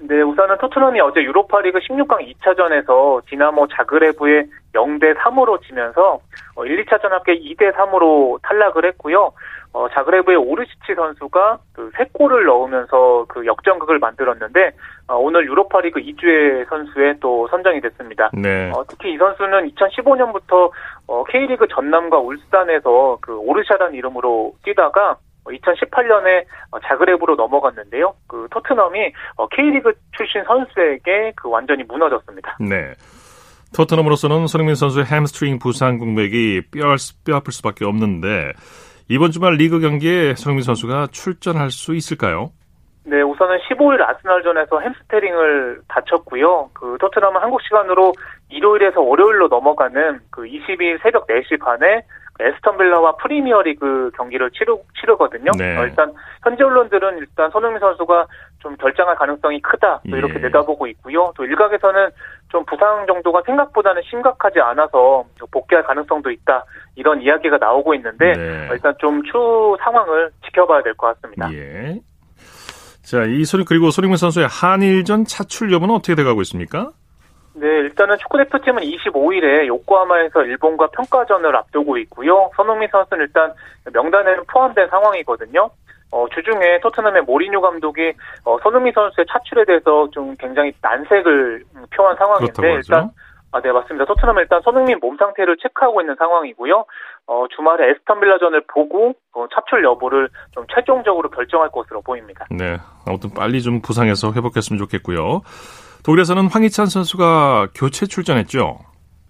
네, 0.00 0.22
우선은 0.22 0.56
토트넘이 0.58 0.98
어제 1.00 1.20
유로파리그 1.20 1.78
16강 1.80 2.26
2차전에서 2.34 3.22
디나모 3.28 3.68
자그레브의 3.68 4.46
0대 4.72 5.14
3으로 5.18 5.62
지면서 5.66 6.20
1, 6.64 6.80
어, 6.80 6.84
2차전 6.84 7.10
합계 7.10 7.38
2대 7.38 7.74
3으로 7.74 8.40
탈락을 8.42 8.86
했고요. 8.86 9.32
어, 9.72 9.88
자그레브의 9.88 10.36
오르시치 10.36 10.94
선수가 10.94 11.58
그 11.72 11.90
3 11.96 12.06
골을 12.12 12.44
넣으면서 12.44 13.24
그 13.28 13.44
역전극을 13.46 13.98
만들었는데 13.98 14.72
어, 15.08 15.16
오늘 15.16 15.46
유로파리그 15.46 16.00
2주의 16.00 16.68
선수에 16.68 17.14
또 17.20 17.48
선정이 17.48 17.80
됐습니다. 17.80 18.30
네. 18.32 18.70
어, 18.70 18.84
특히 18.88 19.14
이 19.14 19.18
선수는 19.18 19.70
2015년부터 19.70 20.70
어, 21.06 21.24
K리그 21.24 21.66
전남과 21.68 22.18
울산에서 22.18 23.18
그 23.20 23.36
오르샤라는 23.36 23.94
이름으로 23.94 24.54
뛰다가 24.64 25.16
2018년에 25.44 26.44
자그레브로 26.84 27.34
넘어갔는데요. 27.36 28.14
그 28.26 28.46
토트넘이 28.50 29.12
어, 29.36 29.48
K리그 29.48 29.92
출신 30.16 30.44
선수에게 30.44 31.32
그 31.36 31.48
완전히 31.48 31.82
무너졌습니다. 31.84 32.56
네. 32.60 32.92
토트넘으로서는 33.74 34.46
손흥민 34.46 34.74
선수의 34.74 35.06
햄스트링 35.06 35.58
부상 35.58 35.98
공백이 35.98 36.62
뼈, 36.72 36.94
뼈 37.24 37.36
아플 37.36 37.52
수밖에 37.52 37.84
없는데 37.84 38.52
이번 39.12 39.32
주말 39.32 39.54
리그 39.54 39.80
경기에 39.80 40.36
손흥민 40.36 40.62
선수가 40.62 41.08
출전할 41.10 41.72
수 41.72 41.96
있을까요? 41.96 42.52
네, 43.02 43.20
우선은 43.22 43.58
15일 43.58 44.00
아스날전에서 44.00 44.78
햄스트링을 44.78 45.80
다쳤고요. 45.88 46.70
그 46.72 46.96
토트넘은 47.00 47.42
한국 47.42 47.60
시간으로 47.62 48.12
일요일에서 48.50 49.00
월요일로 49.00 49.48
넘어가는 49.48 50.20
그 50.30 50.42
22일 50.42 51.02
새벽 51.02 51.26
4시 51.26 51.58
반에 51.58 52.02
에스턴 52.40 52.76
빌라와 52.78 53.16
프리미어리그 53.16 54.10
경기를 54.16 54.50
치르, 54.52 54.76
치르거든요. 55.00 55.50
네. 55.58 55.76
어, 55.78 55.84
일단 55.84 56.12
현재 56.42 56.64
언론들은 56.64 57.18
일단 57.18 57.50
손흥민 57.50 57.78
선수가 57.80 58.26
좀 58.60 58.76
결장할 58.76 59.16
가능성이 59.16 59.60
크다 59.60 60.00
또 60.10 60.16
이렇게 60.16 60.34
예. 60.34 60.38
내다보고 60.38 60.86
있고요. 60.88 61.32
또 61.36 61.44
일각에서는 61.44 62.10
좀 62.48 62.64
부상 62.64 63.06
정도가 63.06 63.42
생각보다는 63.46 64.02
심각하지 64.10 64.60
않아서 64.60 65.24
복귀할 65.50 65.84
가능성도 65.84 66.30
있다 66.30 66.64
이런 66.96 67.22
이야기가 67.22 67.58
나오고 67.58 67.94
있는데 67.94 68.32
네. 68.32 68.68
어, 68.68 68.72
일단 68.74 68.94
좀 68.98 69.22
추후 69.24 69.76
상황을 69.80 70.30
지켜봐야 70.46 70.82
될 70.82 70.94
것 70.94 71.14
같습니다. 71.20 71.52
예. 71.52 72.00
자, 73.02 73.24
이 73.24 73.44
소리 73.44 73.64
그리고 73.64 73.90
손흥민 73.90 74.16
선수의 74.16 74.46
한일전 74.48 75.24
차출 75.24 75.72
여부는 75.72 75.94
어떻게 75.94 76.14
돼가고 76.14 76.42
있습니까? 76.42 76.90
네, 77.54 77.66
일단은 77.66 78.16
축구대표팀은 78.18 78.82
25일에 78.82 79.66
요코하마에서 79.66 80.44
일본과 80.44 80.88
평가전을 80.88 81.54
앞두고 81.56 81.98
있고요. 81.98 82.50
손흥민 82.56 82.88
선수는 82.90 83.24
일단 83.24 83.52
명단에는 83.92 84.44
포함된 84.46 84.88
상황이거든요. 84.88 85.70
어, 86.12 86.26
주중에 86.34 86.80
토트넘의 86.80 87.22
모리뉴 87.22 87.60
감독이 87.60 88.12
어, 88.44 88.58
손흥민 88.62 88.92
선수의 88.92 89.26
차출에 89.30 89.64
대해서 89.64 90.08
좀 90.12 90.36
굉장히 90.36 90.72
난색을 90.80 91.64
표한 91.94 92.16
상황인데 92.16 92.72
일단 92.72 93.10
아, 93.52 93.60
네, 93.60 93.72
맞습니다. 93.72 94.04
토트넘은 94.04 94.42
일단 94.42 94.60
손흥민 94.62 94.98
몸 95.00 95.16
상태를 95.16 95.56
체크하고 95.60 96.00
있는 96.00 96.14
상황이고요. 96.16 96.84
어, 97.26 97.44
주말에 97.54 97.90
에스턴 97.90 98.20
빌라전을 98.20 98.62
보고 98.72 99.14
어, 99.32 99.46
차출 99.54 99.84
여부를 99.84 100.28
좀 100.52 100.64
최종적으로 100.72 101.30
결정할 101.30 101.68
것으로 101.70 102.00
보입니다. 102.02 102.46
네, 102.50 102.76
아무튼 103.06 103.30
빨리 103.34 103.60
좀 103.60 103.80
부상에서 103.82 104.32
회복했으면 104.32 104.78
좋겠고요. 104.78 105.42
독일에서는 106.04 106.46
황희찬 106.48 106.86
선수가 106.86 107.68
교체 107.74 108.06
출전했죠. 108.06 108.78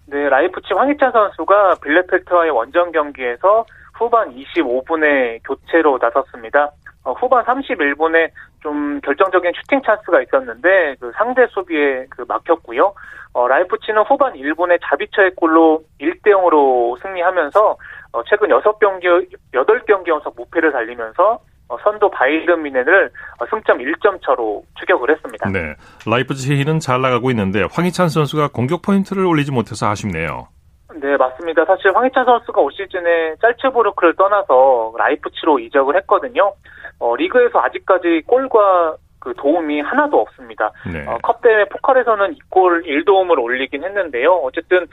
네, 0.07 0.29
라이프치 0.29 0.73
황희찬 0.73 1.11
선수가 1.11 1.75
빌레펠트와의 1.83 2.51
원정 2.51 2.91
경기에서 2.91 3.65
후반 3.93 4.33
25분에 4.35 5.39
교체로 5.45 5.99
나섰습니다. 6.01 6.71
어, 7.03 7.13
후반 7.13 7.43
31분에 7.45 8.29
좀 8.61 8.99
결정적인 9.01 9.51
슈팅 9.55 9.81
찬스가 9.81 10.21
있었는데 10.21 10.95
그 10.99 11.11
상대 11.15 11.47
수비에 11.47 12.05
그 12.09 12.23
막혔고요. 12.27 12.93
어, 13.33 13.47
라이프치는 13.47 14.03
후반 14.03 14.33
1분에 14.33 14.79
자비처의 14.83 15.35
골로 15.35 15.83
1대 15.99 16.27
0으로 16.27 17.01
승리하면서 17.01 17.77
어, 18.13 18.23
최근 18.25 18.49
6경기 18.49 19.27
8경기 19.53 20.07
연속 20.07 20.35
무패를 20.35 20.71
달리면서 20.71 21.33
어, 21.33 21.39
선두 21.83 22.09
바이에른 22.09 22.61
뮌헨을 22.63 23.11
어, 23.39 23.45
승점 23.49 23.79
1점 23.79 24.23
차로 24.25 24.63
추격을 24.79 25.11
했습니다. 25.11 25.49
네. 25.49 25.75
라이프치히는 26.05 26.79
잘 26.79 27.01
나가고 27.01 27.29
있는데 27.31 27.65
황희찬 27.71 28.09
선수가 28.09 28.49
공격 28.49 28.81
포인트를 28.81 29.25
올리지 29.25 29.51
못해서 29.51 29.87
아쉽네요. 29.87 30.47
네, 30.95 31.15
맞습니다. 31.17 31.65
사실 31.65 31.95
황희찬 31.95 32.25
선수가 32.25 32.61
올 32.61 32.71
시즌에 32.73 33.35
잘츠부르크를 33.41 34.15
떠나서 34.15 34.93
라이프치로 34.97 35.59
이적을 35.59 35.95
했거든요. 35.97 36.53
어, 36.99 37.15
리그에서 37.15 37.59
아직까지 37.59 38.23
골과 38.27 38.95
그 39.21 39.33
도움이 39.37 39.79
하나도 39.81 40.19
없습니다. 40.19 40.71
네. 40.91 41.05
어, 41.07 41.17
컵 41.23 41.41
대회 41.41 41.63
포칼에서는 41.65 42.35
2골 42.35 42.85
1도움을 42.85 43.39
올리긴 43.39 43.83
했는데요. 43.85 44.33
어쨌든 44.43 44.87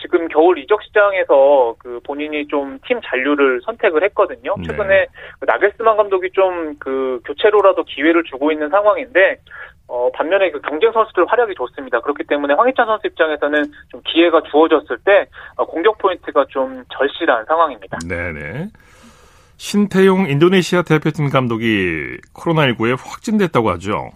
지금 0.00 0.26
겨울 0.28 0.58
이적 0.58 0.82
시장에서 0.82 1.76
그 1.78 2.00
본인이 2.04 2.46
좀 2.48 2.64
팀 2.86 3.00
잔류를 3.04 3.60
선택을 3.64 4.02
했거든요. 4.04 4.54
네. 4.58 4.66
최근에 4.66 5.06
그 5.38 5.44
나겔스만 5.44 5.96
감독이 5.96 6.30
좀 6.32 6.64
그 6.80 7.20
교체로라도 7.26 7.84
기회를 7.84 8.24
주고 8.24 8.50
있는 8.50 8.68
상황인데 8.70 9.36
어, 9.86 10.10
반면에 10.12 10.50
그 10.50 10.60
경쟁 10.62 10.92
선수들 10.92 11.26
활약이 11.26 11.54
좋습니다. 11.54 12.00
그렇기 12.00 12.24
때문에 12.24 12.54
황희찬 12.54 12.86
선수 12.86 13.06
입장에서는 13.06 13.64
좀 13.90 14.00
기회가 14.04 14.40
주어졌을 14.50 14.98
때 15.04 15.26
어, 15.56 15.66
공격 15.66 15.98
포인트가 15.98 16.46
좀 16.48 16.84
절실한 16.90 17.44
상황입니다. 17.44 17.98
네네. 18.08 18.68
신태용 19.56 20.28
인도네시아 20.28 20.82
대표팀 20.82 21.30
감독이 21.30 22.18
코로나19에 22.34 22.96
확진됐다고 22.98 23.70
하죠. 23.70 24.10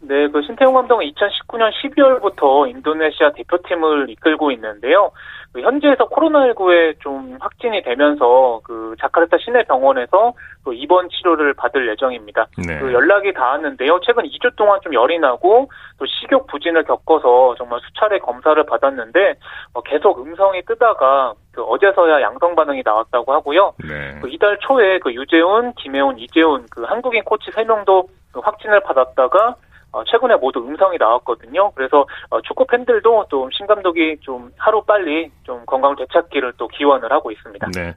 네, 0.00 0.28
그 0.28 0.40
신태용 0.42 0.74
감독은 0.74 1.04
2019년 1.06 1.70
12월부터 1.72 2.70
인도네시아 2.70 3.32
대표팀을 3.32 4.08
이끌고 4.10 4.50
있는데요. 4.52 5.10
그 5.52 5.62
현지에서 5.62 6.08
코로나19에 6.08 7.00
좀 7.00 7.36
확진이 7.40 7.82
되면서 7.82 8.60
그 8.64 8.94
자카르타 9.00 9.38
시내 9.38 9.64
병원에서 9.64 10.34
그 10.62 10.74
입원 10.74 11.08
치료를 11.08 11.54
받을 11.54 11.88
예정입니다. 11.88 12.46
네. 12.66 12.78
그 12.78 12.92
연락이 12.92 13.32
닿았는데요. 13.32 14.00
최근 14.04 14.24
2주 14.24 14.54
동안 14.56 14.78
좀 14.82 14.92
열이 14.92 15.18
나고 15.18 15.70
또 15.98 16.06
식욕 16.06 16.46
부진을 16.46 16.84
겪어서 16.84 17.54
정말 17.56 17.80
수차례 17.80 18.18
검사를 18.18 18.62
받았는데 18.64 19.34
어, 19.72 19.80
계속 19.82 20.20
음성이 20.20 20.62
뜨다가 20.62 21.32
그 21.58 21.64
어제서야 21.64 22.22
양성 22.22 22.54
반응이 22.54 22.82
나왔다고 22.84 23.32
하고요. 23.32 23.74
네. 23.82 24.20
그 24.22 24.28
이달 24.28 24.56
초에 24.60 25.00
그 25.00 25.12
유재훈, 25.12 25.72
김혜훈, 25.74 26.16
이재훈 26.20 26.66
그 26.70 26.84
한국인 26.84 27.24
코치 27.24 27.50
3명도 27.50 28.06
그 28.30 28.38
확진을 28.38 28.80
받았다가 28.84 29.56
어, 29.90 30.04
최근에 30.04 30.36
모두 30.36 30.60
음성이 30.60 30.98
나왔거든요. 30.98 31.72
그래서 31.72 32.06
어, 32.30 32.40
축구 32.42 32.64
팬들도 32.64 33.26
좀 33.28 33.50
신 33.50 33.66
감독이 33.66 34.18
좀 34.20 34.52
하루 34.56 34.84
빨리 34.84 35.32
좀 35.42 35.66
건강 35.66 35.96
되찾기를 35.96 36.52
또 36.58 36.68
기원을 36.68 37.10
하고 37.10 37.32
있습니다. 37.32 37.70
네. 37.74 37.96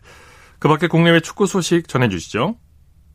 그밖에 0.60 0.88
국내외 0.88 1.20
축구 1.20 1.46
소식 1.46 1.88
전해주시죠. 1.88 2.56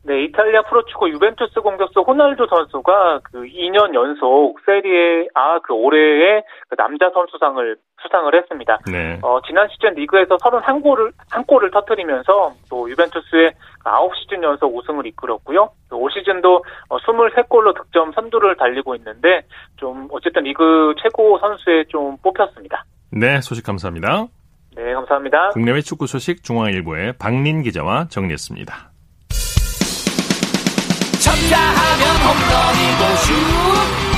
네, 0.07 0.23
이탈리아 0.23 0.61
프로축구 0.63 1.09
유벤투스 1.09 1.59
공격수 1.59 1.99
호날두 1.99 2.47
선수가 2.49 3.19
그 3.23 3.43
2년 3.43 3.93
연속 3.93 4.55
세리에 4.65 5.27
아 5.35 5.59
그 5.67 5.73
올해의 5.73 6.43
그 6.69 6.75
남자 6.77 7.09
선수상을 7.09 7.75
수상을 8.01 8.33
했습니다. 8.35 8.79
네. 8.89 9.19
어, 9.21 9.41
지난 9.45 9.67
시즌 9.69 9.95
리그에서 9.95 10.37
31골을 10.37 11.11
한 11.29 11.43
골을 11.43 11.71
터뜨리면서 11.71 12.53
또 12.69 12.89
유벤투스의 12.89 13.51
9시즌 13.83 14.43
연속 14.43 14.75
우승을 14.75 15.05
이끌었고요. 15.07 15.69
올 15.91 16.11
시즌도 16.11 16.63
23골로 16.89 17.69
어, 17.69 17.73
득점 17.73 18.13
선두를 18.13 18.55
달리고 18.55 18.95
있는데 18.95 19.41
좀 19.75 20.07
어쨌든 20.11 20.43
리그 20.43 20.93
최고 21.01 21.37
선수에 21.39 21.85
좀 21.89 22.15
뽑혔습니다. 22.23 22.85
네, 23.11 23.41
소식 23.41 23.65
감사합니다. 23.65 24.27
네, 24.75 24.93
감사합니다. 24.93 25.49
국내외 25.49 25.81
축구 25.81 26.07
소식 26.07 26.43
중앙일보의 26.43 27.13
박민 27.19 27.61
기자와 27.63 28.07
정리했습니다. 28.09 28.86
쳤다 31.37 31.57
하면 31.57 32.15
홈런이고 32.17 33.17
슛 33.17 33.33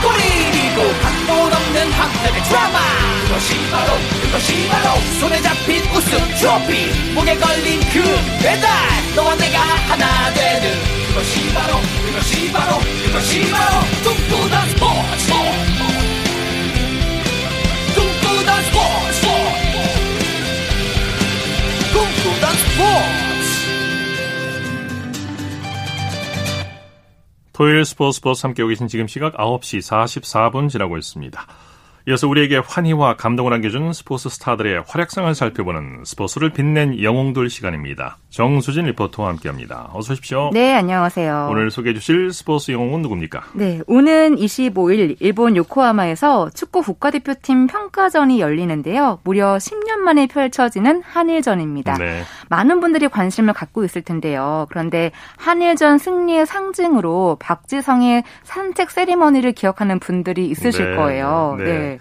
골이고 0.01 0.99
각본 1.01 1.53
없는 1.53 1.91
한편의 1.91 2.43
드라마. 2.43 2.79
그것이 3.27 3.69
바로 3.69 3.93
그것이 4.21 4.67
바로 4.69 5.01
손에 5.19 5.41
잡힌 5.41 5.84
우승 5.91 6.17
트로피. 6.36 7.13
목에 7.13 7.36
걸린 7.36 7.79
그 7.91 8.01
배달 8.41 8.69
너와 9.15 9.36
내가 9.36 9.60
하나 9.60 10.34
되는. 10.34 10.79
그것이 11.10 11.53
바로 11.53 11.82
그것이 12.05 12.51
바로 12.51 12.79
그것이 13.05 13.51
바로 13.51 13.79
꿈꾸던 14.03 14.69
스포츠. 14.69 15.27
꿈꾸던 17.95 18.63
스포츠. 18.63 19.27
꿈꾸던 21.91 22.55
스포츠 22.55 23.28
토요일 27.60 27.84
스포츠 27.84 28.22
버스 28.22 28.45
함께하고 28.45 28.69
계신 28.69 28.88
지금 28.88 29.06
시각 29.06 29.36
9시 29.36 29.80
44분 29.80 30.69
지나고 30.69 30.98
있습니다. 30.98 31.45
이어서 32.08 32.26
우리에게 32.30 32.56
환희와 32.60 33.17
감동을 33.17 33.52
안겨준 33.52 33.91
스포츠 33.91 34.30
스타들의 34.30 34.86
활약상을 34.88 35.36
살펴보는 35.36 36.06
스포츠를 36.06 36.52
빛낸 36.52 37.04
영웅들 37.04 37.50
시간입니다. 37.50 38.17
정수진 38.29 38.85
리포터와 38.85 39.29
함께합니다. 39.29 39.89
어서 39.93 40.13
오십시오. 40.13 40.51
네, 40.53 40.73
안녕하세요. 40.75 41.47
오늘 41.49 41.71
소개해 41.71 41.95
주실 41.95 42.31
스포츠 42.31 42.71
영웅은 42.71 43.01
누굽니까? 43.01 43.43
네, 43.53 43.81
오는 43.87 44.35
25일 44.35 45.17
일본 45.19 45.57
요코하마에서 45.57 46.51
축구 46.53 46.83
국가대표팀 46.83 47.67
평가전이 47.67 48.39
열리는데요. 48.39 49.19
무려 49.23 49.57
10년 49.57 49.97
만에 49.97 50.27
펼쳐지는 50.27 51.01
한일전입니다. 51.01 51.97
네. 51.97 52.21
많은 52.49 52.79
분들이 52.79 53.07
관심을 53.07 53.53
갖고 53.53 53.83
있을 53.83 54.03
텐데요. 54.03 54.67
그런데 54.69 55.11
한일전 55.37 55.97
승리의 55.97 56.45
상징으로 56.45 57.37
박지성의 57.39 58.23
산책 58.43 58.91
세리머니를 58.91 59.53
기억하는 59.53 59.99
분들이 59.99 60.47
있으실 60.47 60.91
네. 60.91 60.95
거예요. 60.97 61.55
네. 61.57 61.63
네. 61.63 61.99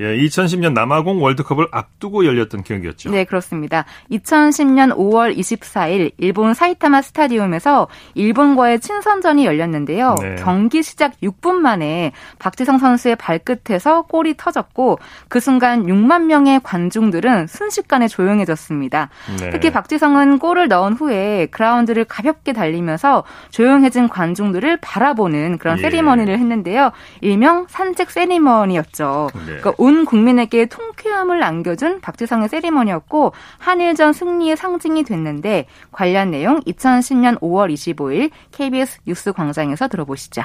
예, 0.00 0.16
2010년 0.16 0.72
남아공 0.72 1.22
월드컵을 1.22 1.68
앞두고 1.70 2.24
열렸던 2.24 2.64
경기였죠. 2.64 3.10
네, 3.10 3.24
그렇습니다. 3.24 3.84
2010년 4.10 4.96
5월 4.96 5.36
24일 5.36 6.12
일본 6.16 6.54
사이타마 6.54 7.02
스타디움에서 7.02 7.88
일본과의 8.14 8.80
친선전이 8.80 9.44
열렸는데요. 9.44 10.16
네. 10.20 10.36
경기 10.36 10.82
시작 10.82 11.12
6분 11.20 11.56
만에 11.56 12.12
박지성 12.38 12.78
선수의 12.78 13.16
발끝에서 13.16 14.02
골이 14.02 14.34
터졌고 14.36 14.98
그 15.28 15.38
순간 15.38 15.84
6만 15.84 16.24
명의 16.24 16.60
관중들은 16.62 17.46
순식간에 17.46 18.08
조용해졌습니다. 18.08 19.10
네. 19.38 19.50
특히 19.50 19.70
박지성은 19.70 20.38
골을 20.38 20.68
넣은 20.68 20.94
후에 20.94 21.46
그라운드를 21.50 22.06
가볍게 22.06 22.54
달리면서 22.54 23.24
조용해진 23.50 24.08
관중들을 24.08 24.78
바라보는 24.78 25.58
그런 25.58 25.76
예. 25.78 25.82
세리머니를 25.82 26.38
했는데요. 26.38 26.92
일명 27.20 27.66
산책 27.68 28.10
세리머니였죠. 28.10 29.28
네. 29.34 29.44
그러니까 29.44 29.72
온 29.90 30.04
국민에게 30.04 30.66
통쾌함을 30.66 31.42
안겨준 31.42 32.00
박지성의 32.00 32.48
세리머니였고 32.48 33.32
한일전 33.58 34.12
승리의 34.12 34.56
상징이 34.56 35.02
됐는데 35.02 35.66
관련 35.90 36.30
내용 36.30 36.60
2010년 36.60 37.40
5월 37.40 37.74
25일 37.74 38.30
KBS 38.52 39.00
뉴스 39.04 39.32
광장에서 39.32 39.88
들어보시죠. 39.88 40.42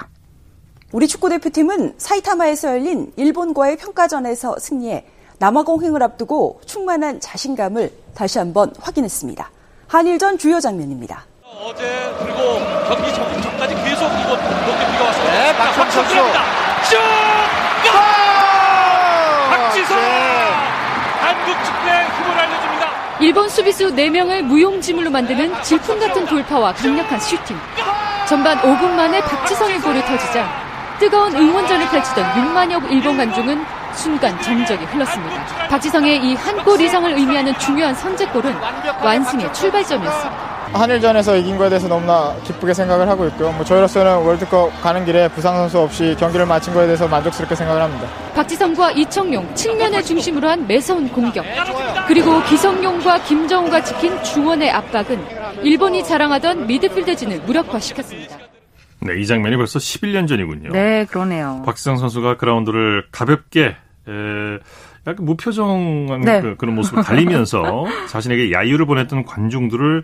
우리 0.91 1.07
축구대표팀은 1.07 1.93
사이타마에서 1.97 2.69
열린 2.69 3.13
일본과의 3.17 3.77
평가전에서 3.77 4.57
승리해 4.57 5.05
남아공행을 5.37 6.01
앞두고 6.01 6.61
충만한 6.65 7.19
자신감을 7.19 7.91
다시 8.15 8.39
한번 8.39 8.73
확인했습니다. 8.81 9.51
한일전 9.87 10.39
주요 10.39 10.59
장면입니다. 10.59 11.23
어제 11.43 11.83
그리고 12.17 12.37
경기 12.87 13.13
전, 13.13 13.41
전까지 13.43 13.75
계속 13.75 14.05
이거 14.05 14.35
높게 14.35 14.91
비가 14.91 15.03
왔어요. 15.03 15.31
네, 15.31 15.55
박찬 15.55 15.91
선수. 15.91 16.15
슛! 16.89 18.14
박지성 19.85 19.97
네. 19.97 20.51
한국 21.21 21.63
축구의 21.63 22.05
힘을 22.17 22.39
알려줍니다. 22.39 22.87
일본 23.19 23.49
수비수 23.49 23.95
4명을 23.95 24.41
무용지물로 24.41 25.09
만드는 25.11 25.61
질풍 25.63 25.99
같은 25.99 26.25
돌파와 26.25 26.73
강력한 26.73 27.19
슈팅. 27.19 27.57
전반 28.27 28.57
5분 28.59 28.89
만에 28.95 29.21
박지성의 29.21 29.79
골을 29.81 30.03
터지자 30.05 30.47
뜨거운 30.99 31.35
응원전을 31.35 31.87
펼치던 31.89 32.25
6만여 32.33 32.91
일본 32.91 33.17
관중은 33.17 33.63
순간 33.93 34.41
정적이 34.41 34.85
흘렀습니다. 34.85 35.45
박지성의 35.69 36.17
이 36.23 36.35
한 36.35 36.63
골 36.63 36.81
이상을 36.81 37.11
의미하는 37.13 37.57
중요한 37.59 37.93
선제골은 37.93 38.55
완승의 39.03 39.53
출발점이었습니다. 39.53 40.54
한일전에서 40.73 41.37
이긴 41.37 41.57
거에 41.57 41.69
대해서 41.69 41.87
너무나 41.87 42.35
기쁘게 42.43 42.73
생각을 42.73 43.07
하고 43.07 43.25
있고요. 43.27 43.51
뭐 43.53 43.63
저희로서는 43.63 44.17
월드컵 44.25 44.71
가는 44.81 45.05
길에 45.05 45.27
부상 45.29 45.55
선수 45.55 45.79
없이 45.79 46.15
경기를 46.19 46.45
마친 46.45 46.73
거에 46.73 46.85
대해서 46.85 47.07
만족스럽게 47.07 47.55
생각을 47.55 47.81
합니다. 47.81 48.07
박지성과 48.33 48.91
이청용 48.91 49.53
측면을 49.55 50.03
중심으로 50.03 50.49
한 50.49 50.67
매서운 50.67 51.07
공격 51.09 51.45
그리고 52.07 52.41
기성용과 52.43 53.23
김정우가 53.23 53.83
지킨 53.83 54.21
중원의 54.23 54.69
압박은 54.71 55.63
일본이 55.63 56.03
자랑하던 56.03 56.67
미드필더진을 56.67 57.41
무력화시켰습니다. 57.41 58.37
네, 59.01 59.19
이 59.19 59.25
장면이 59.25 59.55
벌써 59.57 59.77
11년 59.79 60.27
전이군요. 60.27 60.71
네, 60.71 61.05
그러네요. 61.05 61.61
박지성 61.65 61.97
선수가 61.97 62.37
그라운드를 62.37 63.05
가볍게 63.11 63.75
에, 64.07 64.11
약간 65.07 65.25
무표정한 65.25 66.21
네. 66.21 66.41
그, 66.41 66.55
그런 66.57 66.75
모습을 66.75 67.03
달리면서 67.05 67.85
자신에게 68.09 68.51
야유를 68.51 68.85
보냈던 68.85 69.25
관중들을 69.25 70.03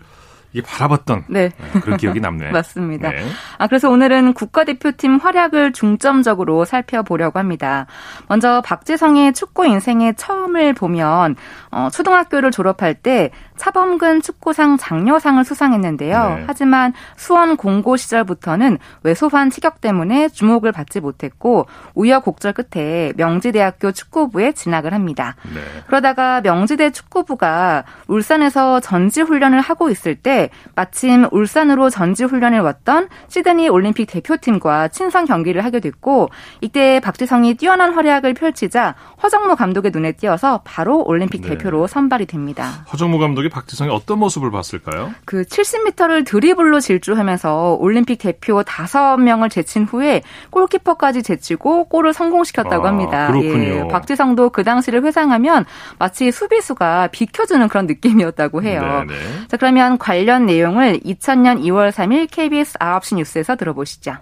이게 0.52 0.62
바라봤던 0.62 1.24
네. 1.28 1.50
네. 1.50 1.80
그런 1.80 1.96
기억이 1.96 2.20
남네. 2.20 2.50
맞습니다. 2.52 3.10
네. 3.10 3.24
아 3.58 3.66
그래서 3.66 3.90
오늘은 3.90 4.34
국가대표팀 4.34 5.16
활약을 5.16 5.72
중점적으로 5.72 6.64
살펴보려고 6.64 7.38
합니다. 7.38 7.86
먼저 8.28 8.60
박지성의 8.62 9.32
축구 9.32 9.66
인생의 9.66 10.14
처음을 10.16 10.74
보면 10.74 11.36
어, 11.70 11.88
초등학교를 11.90 12.50
졸업할 12.50 12.94
때 12.94 13.30
차범근 13.62 14.22
축구상 14.22 14.76
장려상을 14.76 15.44
수상했는데요. 15.44 16.34
네. 16.34 16.44
하지만 16.48 16.92
수원 17.14 17.56
공고 17.56 17.96
시절부터는 17.96 18.78
외소환 19.04 19.50
티격 19.50 19.80
때문에 19.80 20.30
주목을 20.30 20.72
받지 20.72 20.98
못했고 20.98 21.66
우여곡절 21.94 22.54
끝에 22.54 23.12
명지대학교 23.16 23.92
축구부에 23.92 24.50
진학을 24.50 24.92
합니다. 24.92 25.36
네. 25.54 25.60
그러다가 25.86 26.40
명지대 26.40 26.90
축구부가 26.90 27.84
울산에서 28.08 28.80
전지 28.80 29.20
훈련을 29.20 29.60
하고 29.60 29.90
있을 29.90 30.16
때 30.16 30.50
마침 30.74 31.28
울산으로 31.30 31.88
전지 31.88 32.24
훈련을 32.24 32.62
왔던 32.62 33.10
시드니 33.28 33.68
올림픽 33.68 34.06
대표팀과 34.06 34.88
친선 34.88 35.24
경기를 35.24 35.64
하게 35.64 35.78
됐고 35.78 36.30
이때 36.62 36.98
박지성이 36.98 37.54
뛰어난 37.54 37.94
활약을 37.94 38.34
펼치자 38.34 38.96
허정무 39.22 39.54
감독의 39.54 39.92
눈에 39.94 40.10
띄어서 40.10 40.62
바로 40.64 41.04
올림픽 41.06 41.42
네. 41.42 41.50
대표로 41.50 41.86
선발이 41.86 42.26
됩니다. 42.26 42.84
허정무 42.92 43.20
감독이 43.20 43.51
박지성의 43.52 43.94
어떤 43.94 44.18
모습을 44.18 44.50
봤을까요? 44.50 45.12
그 45.26 45.42
70m를 45.42 46.26
드리블로 46.26 46.80
질주하면서 46.80 47.76
올림픽 47.78 48.16
대표 48.16 48.62
5명을 48.62 49.50
제친 49.50 49.84
후에 49.84 50.22
골키퍼까지 50.50 51.22
제치고 51.22 51.84
골을 51.84 52.14
성공시켰다고 52.14 52.86
아, 52.86 52.88
합니다. 52.88 53.26
그렇군요. 53.28 53.84
예, 53.84 53.88
박지성도 53.88 54.50
그 54.50 54.64
당시를 54.64 55.04
회상하면 55.04 55.66
마치 55.98 56.32
수비수가 56.32 57.08
비켜주는 57.08 57.68
그런 57.68 57.86
느낌이었다고 57.86 58.62
해요. 58.62 59.04
네네. 59.06 59.48
자, 59.48 59.56
그러면 59.58 59.98
관련 59.98 60.46
내용을 60.46 61.00
2000년 61.00 61.62
2월 61.62 61.92
3일 61.92 62.28
KBS 62.30 62.78
9시 62.78 63.16
뉴스에서 63.16 63.56
들어보시죠. 63.56 64.16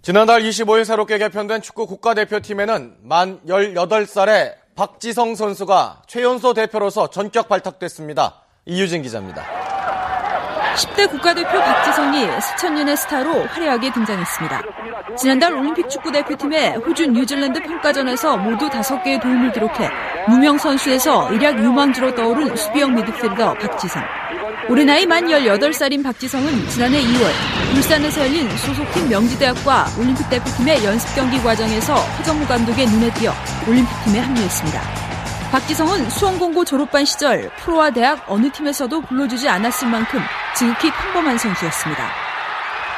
지난달 0.00 0.42
25일 0.42 0.84
새롭게 0.84 1.18
개편된 1.18 1.60
축구 1.60 1.86
국가대표팀에는 1.86 2.96
만 3.02 3.40
18살의 3.46 4.54
박지성 4.76 5.34
선수가 5.34 6.02
최연소 6.06 6.54
대표로서 6.54 7.10
전격 7.10 7.48
발탁됐습니다. 7.48 8.45
이유진 8.68 9.00
기자입니다. 9.02 9.44
10대 10.74 11.08
국가대표 11.08 11.56
박지성이 11.56 12.28
수천년의 12.40 12.96
스타로 12.96 13.46
화려하게 13.46 13.92
등장했습니다. 13.92 14.62
지난달 15.16 15.54
올림픽 15.54 15.88
축구대표팀의 15.88 16.78
호주 16.78 17.06
뉴질랜드 17.06 17.62
평가전에서 17.62 18.36
모두 18.36 18.68
5개의 18.68 19.22
도움을 19.22 19.52
기록해 19.52 19.88
무명 20.28 20.58
선수에서 20.58 21.32
일약 21.32 21.56
유망주로 21.58 22.16
떠오른 22.16 22.56
수비형 22.56 22.96
미드필더 22.96 23.54
박지성. 23.54 24.02
올해 24.68 24.84
나이 24.84 25.06
만 25.06 25.24
18살인 25.24 26.02
박지성은 26.02 26.68
지난해 26.68 27.00
2월 27.00 27.76
울산에서 27.76 28.22
열린 28.22 28.50
소속팀 28.58 29.08
명지대학과 29.08 29.86
올림픽 29.96 30.28
대표팀의 30.28 30.84
연습 30.84 31.14
경기 31.14 31.40
과정에서 31.40 31.94
허정무 31.94 32.44
감독의 32.48 32.86
눈에 32.86 33.12
띄어 33.14 33.32
올림픽팀에 33.68 34.18
합류했습니다. 34.18 35.05
박지성은 35.50 36.10
수원공고 36.10 36.64
졸업반 36.64 37.04
시절 37.04 37.50
프로와 37.58 37.90
대학 37.90 38.22
어느 38.28 38.50
팀에서도 38.50 39.00
불러주지 39.02 39.48
않았을 39.48 39.88
만큼 39.88 40.20
지극히 40.56 40.90
평범한 40.90 41.38
선수였습니다. 41.38 42.08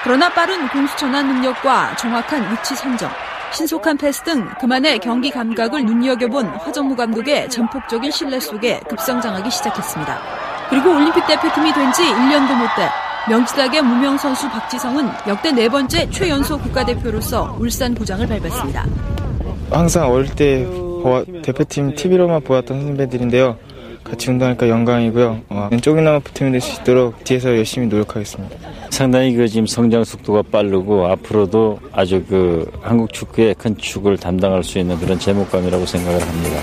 그러나 0.03 0.29
빠른 0.33 0.67
공수 0.69 0.97
전환 0.97 1.29
능력과 1.29 1.97
정확한 1.97 2.53
위치 2.53 2.75
선정, 2.75 3.11
신속한 3.53 3.97
패스 3.99 4.23
등 4.23 4.49
그만의 4.61 4.99
경기 5.01 5.31
감각을 5.31 5.85
눈여겨본 5.85 6.47
화정무 6.47 6.97
감독의 6.97 7.49
전폭적인 7.51 8.11
신뢰 8.11 8.41
속에 8.41 8.81
급성장하기 8.89 9.51
시작했습니다. 9.51 10.19
그리고 10.71 10.91
올림픽 10.91 11.27
대표팀이 11.27 11.73
된 11.73 11.93
지 11.93 12.03
1년도 12.03 12.55
못돼 12.57 12.89
명지대학의 13.29 13.83
무명 13.83 14.17
선수 14.17 14.49
박지성은 14.49 15.09
역대 15.27 15.53
네 15.53 15.69
번째 15.69 16.09
최연소 16.11 16.59
국가대표로서 16.59 17.57
울산 17.59 17.95
부장을 17.95 18.27
밟았습니다. 18.27 18.87
항상 19.71 20.11
어릴 20.11 20.35
때 20.35 20.67
보아, 21.03 21.25
대표팀 21.43 21.95
TV로만 21.95 22.43
보았던 22.43 22.81
선배들인데요. 22.83 23.57
같이 24.05 24.31
운동하니까 24.31 24.69
영광이고요. 24.69 25.41
어, 25.51 25.69
쪽이나마 25.83 26.19
붙으면 26.21 26.53
될 26.53 26.61
수 26.61 26.81
있도록 26.81 27.23
뒤에서 27.25 27.51
열심히 27.57 27.87
노력하겠습니다. 27.89 28.57
상당히 28.91 29.35
그 29.35 29.47
지금 29.49 29.67
성장 29.67 30.03
속도가 30.03 30.43
빠르고 30.51 31.07
앞으로도 31.09 31.79
아주 31.93 32.25
그 32.29 32.71
한국 32.81 33.13
축구의 33.13 33.55
큰 33.57 33.77
축을 33.77 34.17
담당할 34.17 34.65
수 34.65 34.79
있는 34.79 34.97
그런 34.99 35.19
제목감이라고 35.19 35.85
생각을 35.85 36.21
합니다. 36.21 36.57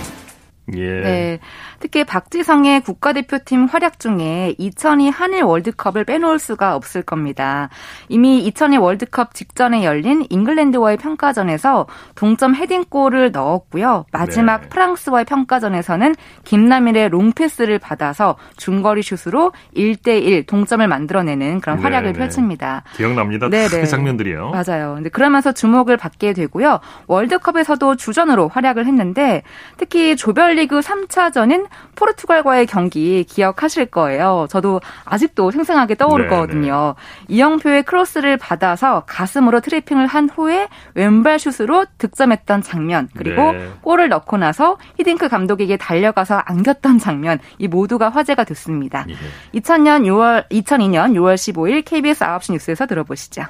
예. 0.75 0.79
네. 0.79 1.39
특히 1.85 2.03
박지성의 2.03 2.81
국가대표팀 2.81 3.65
활약 3.65 3.99
중에 3.99 4.55
2002 4.57 5.09
한일 5.09 5.43
월드컵을 5.43 6.03
빼놓을 6.03 6.39
수가 6.39 6.75
없을 6.75 7.03
겁니다. 7.03 7.69
이미 8.09 8.39
2002 8.39 8.77
월드컵 8.77 9.35
직전에 9.35 9.85
열린 9.85 10.25
잉글랜드와의 10.27 10.97
평가전에서 10.97 11.85
동점 12.15 12.55
헤딩골을 12.55 13.33
넣었고요. 13.33 14.05
마지막 14.11 14.61
네. 14.61 14.69
프랑스와의 14.69 15.25
평가전에서는 15.25 16.15
김남일의 16.43 17.09
롱패스를 17.09 17.77
받아서 17.77 18.35
중거리 18.57 19.03
슛으로 19.03 19.51
1대1 19.77 20.47
동점을 20.47 20.87
만들어내는 20.87 21.59
그런 21.59 21.77
활약을 21.77 22.13
네네. 22.13 22.17
펼칩니다. 22.17 22.81
기억납니다. 22.95 23.47
네네. 23.47 23.81
그 23.81 23.85
장면들이요. 23.85 24.49
맞아요. 24.49 24.95
근데 24.95 25.09
그러면서 25.09 25.51
주목을 25.51 25.97
받게 25.97 26.33
되고요. 26.33 26.79
월드컵에서도 27.05 27.95
주전으로 27.95 28.47
활약을 28.47 28.87
했는데 28.87 29.43
특히 29.77 30.15
조별리그 30.15 30.79
3차전인 30.79 31.67
포르투갈과의 31.95 32.65
경기 32.65 33.23
기억하실 33.23 33.87
거예요. 33.87 34.47
저도 34.49 34.81
아직도 35.05 35.51
생생하게 35.51 35.95
떠오를 35.95 36.27
네네. 36.27 36.35
거거든요. 36.35 36.95
이영표의 37.27 37.83
크로스를 37.83 38.37
받아서 38.37 39.03
가슴으로 39.05 39.61
트래핑을 39.61 40.07
한 40.07 40.29
후에 40.29 40.67
왼발 40.93 41.39
슛으로 41.39 41.85
득점했던 41.97 42.61
장면 42.61 43.09
그리고 43.15 43.51
네. 43.51 43.69
골을 43.81 44.09
넣고 44.09 44.37
나서 44.37 44.77
히딩크 44.97 45.29
감독에게 45.29 45.77
달려가서 45.77 46.35
안겼던 46.45 46.99
장면 46.99 47.39
이 47.57 47.67
모두가 47.67 48.09
화제가 48.09 48.43
됐습니다. 48.43 49.05
예. 49.09 49.59
2000년 49.59 50.03
6월 50.03 50.49
2002년 50.49 51.13
6월 51.13 51.35
15일 51.35 51.83
KBS 51.85 52.25
9시 52.25 52.53
뉴스에서 52.53 52.85
들어보시죠. 52.85 53.43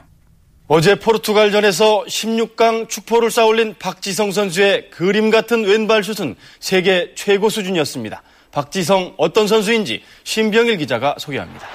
어제 0.68 0.96
포르투갈전에서 0.96 2.06
16강 2.08 2.90
축포를 2.90 3.30
쌓아올린 3.30 3.76
박지성 3.78 4.32
선수의 4.32 4.90
그림 4.90 5.30
같은 5.30 5.64
왼발 5.64 6.04
슛은 6.04 6.36
세계 6.60 7.14
최고 7.14 7.50
수준이었습니다. 7.50 8.24
박지성 8.52 9.14
어떤 9.18 9.48
선수인지 9.48 10.02
신병일 10.24 10.78
기자가 10.78 11.16
소개합니다. 11.20 11.68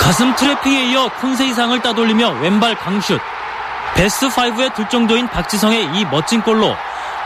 가슴 0.00 0.34
트래핑에 0.34 0.90
이어 0.90 1.10
콘세이상을 1.20 1.82
따돌리며 1.82 2.40
왼발 2.40 2.74
강슛. 2.76 3.20
베스트 3.94 4.26
5에 4.26 4.74
들 4.74 4.88
정도인 4.88 5.28
박지성의 5.28 5.84
이 5.94 6.04
멋진 6.06 6.40
골로 6.40 6.74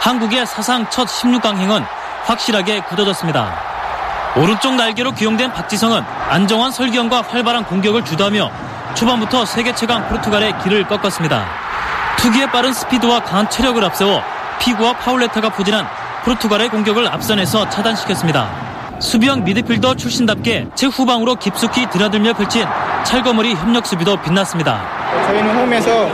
한국의 0.00 0.46
사상 0.46 0.90
첫 0.90 1.07
16강 1.07 1.59
행은 1.59 1.85
확실하게 2.24 2.81
굳어졌습니다. 2.81 4.35
오른쪽 4.37 4.74
날개로 4.74 5.12
기용된 5.12 5.52
박지성은 5.52 6.02
안정환 6.29 6.72
설기현과 6.72 7.22
활발한 7.22 7.66
공격을 7.66 8.05
주도하며 8.05 8.75
초반부터 8.96 9.44
세계 9.44 9.74
최강 9.74 10.09
포르투갈의 10.09 10.54
기를 10.64 10.87
꺾었습니다. 10.88 11.46
특유의 12.16 12.50
빠른 12.50 12.72
스피드와 12.72 13.20
강한 13.20 13.48
체력을 13.50 13.85
앞세워 13.85 14.22
피구와 14.59 14.94
파울레타가 14.94 15.50
포진한 15.50 15.87
포르투갈의 16.24 16.70
공격을 16.70 17.06
앞선에서 17.06 17.68
차단시켰습니다. 17.68 18.96
수비형 18.98 19.44
미드필더 19.44 19.96
출신답게 19.96 20.68
최후방으로 20.74 21.37
깊숙이 21.37 21.90
드나들며 21.90 22.32
펼친 22.32 22.64
찰거머리 23.04 23.54
협력 23.54 23.87
수비도 23.87 24.16
빛났습니다. 24.22 24.82
저희는 25.26 25.59
홈에서 25.59 26.09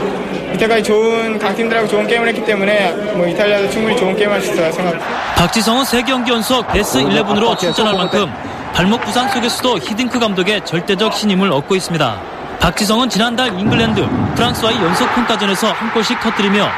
이때까지 0.54 0.82
좋은 0.82 1.38
강팀들하고 1.38 1.86
좋은 1.86 2.06
게임을 2.08 2.28
했기 2.28 2.44
때문에 2.44 2.90
뭐 3.14 3.28
이탈리아도 3.28 3.70
충분히 3.70 3.96
좋은 3.96 4.16
게임을 4.16 4.34
할수 4.34 4.52
있다고 4.52 4.72
생각합니다. 4.72 5.34
박지성은 5.36 5.84
3경기 5.84 6.30
연속 6.30 6.66
베스트 6.72 6.98
11으로 6.98 7.56
출전할 7.56 7.94
만큼 7.94 8.32
발목 8.74 9.00
부상 9.02 9.28
속에서도 9.28 9.78
히딩크 9.78 10.18
감독의 10.18 10.64
절대적 10.64 11.14
신임을 11.14 11.52
얻고 11.52 11.76
있습니다. 11.76 12.41
박지성은 12.62 13.08
지난달 13.08 13.58
잉글랜드, 13.58 14.06
프랑스와의 14.36 14.76
연속 14.76 15.12
평가전에서 15.16 15.72
한 15.72 15.92
골씩 15.92 16.20
터뜨리며 16.20 16.68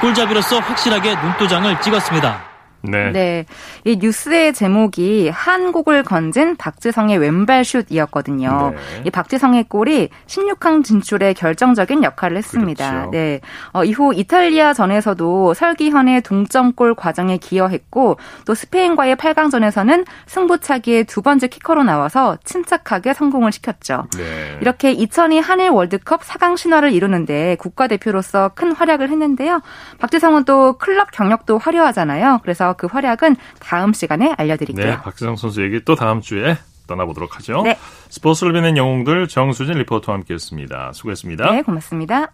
골잡이로서 0.00 0.58
확실하게 0.58 1.14
눈도장을 1.16 1.82
찍었습니다. 1.82 2.53
네. 2.84 3.10
네. 3.12 3.46
이 3.84 3.96
뉴스의 3.96 4.52
제목이 4.52 5.30
한국을 5.30 6.02
건진 6.02 6.56
박지성의 6.56 7.18
왼발 7.18 7.64
슛이었거든요. 7.64 8.72
네. 8.74 9.02
이 9.06 9.10
박지성의 9.10 9.64
골이 9.68 10.08
16강 10.26 10.84
진출에 10.84 11.32
결정적인 11.32 12.04
역할을 12.04 12.36
했습니다. 12.36 12.90
그렇죠. 12.90 13.10
네. 13.10 13.40
어, 13.72 13.84
이후 13.84 14.12
이탈리아전에서도 14.14 15.54
설기현의 15.54 16.22
동점골 16.22 16.94
과정에 16.94 17.36
기여했고 17.38 18.18
또 18.46 18.54
스페인과의 18.54 19.16
8강전에서는 19.16 20.04
승부차기의 20.26 21.04
두 21.04 21.22
번째 21.22 21.48
키커로 21.48 21.84
나와서 21.84 22.36
침착하게 22.44 23.14
성공을 23.14 23.52
시켰죠. 23.52 24.04
네. 24.16 24.58
이렇게 24.60 24.92
2002 24.92 25.38
한일 25.38 25.70
월드컵 25.70 26.22
4강 26.22 26.56
신화를 26.56 26.92
이루는데 26.92 27.56
국가대표로서 27.56 28.50
큰 28.54 28.72
활약을 28.72 29.08
했는데요. 29.10 29.60
박지성은 29.98 30.44
또 30.44 30.74
클럽 30.74 31.10
경력도 31.10 31.58
화려하잖아요. 31.58 32.40
그래서 32.42 32.73
그 32.74 32.86
활약은 32.86 33.36
다음 33.60 33.92
시간에 33.92 34.34
알려드릴게요. 34.36 34.86
네, 34.86 34.96
박지성 34.98 35.36
선수 35.36 35.62
얘기 35.62 35.84
또 35.84 35.94
다음 35.94 36.20
주에 36.20 36.56
떠나보도록 36.86 37.36
하죠. 37.36 37.62
네. 37.62 37.78
스포츠를 38.10 38.52
빛낸 38.52 38.76
영웅들 38.76 39.28
정수진 39.28 39.74
리포터와 39.78 40.18
함께했습니다. 40.18 40.92
수고했습니다. 40.92 41.50
네, 41.50 41.62
고맙습니다. 41.62 42.32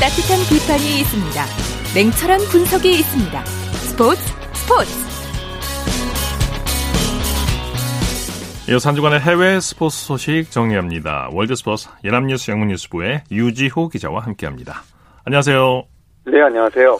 따뜻한 0.00 0.38
비판이 0.48 1.00
있습니다. 1.00 1.44
냉철한 1.94 2.40
분석이 2.50 2.90
있습니다. 2.90 3.44
스포츠 3.44 4.22
스포츠 4.54 5.09
이어서 8.70 8.90
한 8.90 8.94
주간의 8.94 9.18
해외 9.18 9.58
스포츠 9.58 9.96
소식 10.06 10.52
정리합니다. 10.52 11.30
월드스포츠 11.32 11.88
연합뉴스 12.04 12.52
영문뉴스부의 12.52 13.22
유지호 13.32 13.88
기자와 13.88 14.20
함께합니다. 14.20 14.82
안녕하세요. 15.26 15.82
네, 16.26 16.40
안녕하세요. 16.40 16.92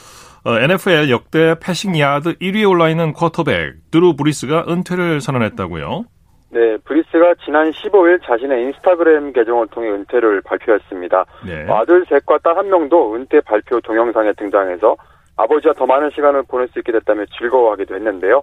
어, 0.47 0.59
NFL 0.59 1.11
역대 1.11 1.55
패싱 1.61 1.97
야드 1.97 2.39
1위에 2.39 2.69
올라있는 2.69 3.13
쿼터백 3.13 3.75
드루 3.93 4.17
브리스가 4.17 4.65
은퇴를 4.69 5.21
선언했다고요? 5.21 6.07
네, 6.51 6.77
브리스가 6.79 7.35
지난 7.45 7.71
15일 7.71 8.21
자신의 8.27 8.65
인스타그램 8.65 9.33
계정을 9.33 9.69
통해 9.69 9.91
은퇴를 9.91 10.41
발표했습니다. 10.41 11.25
네. 11.47 11.67
아들 11.71 12.05
셋과 12.09 12.39
딸 12.39 12.57
한 12.57 12.69
명도 12.69 13.15
은퇴 13.15 13.41
발표 13.43 13.81
동영상에 13.81 14.33
등장해서 14.33 14.97
아버지와 15.37 15.75
더 15.75 15.87
많은 15.87 16.11
시간을 16.11 16.43
보낼 16.49 16.67
수 16.69 16.81
있게 16.81 16.91
됐다며 16.91 17.27
즐거워하기도 17.39 17.95
했는데요. 17.95 18.43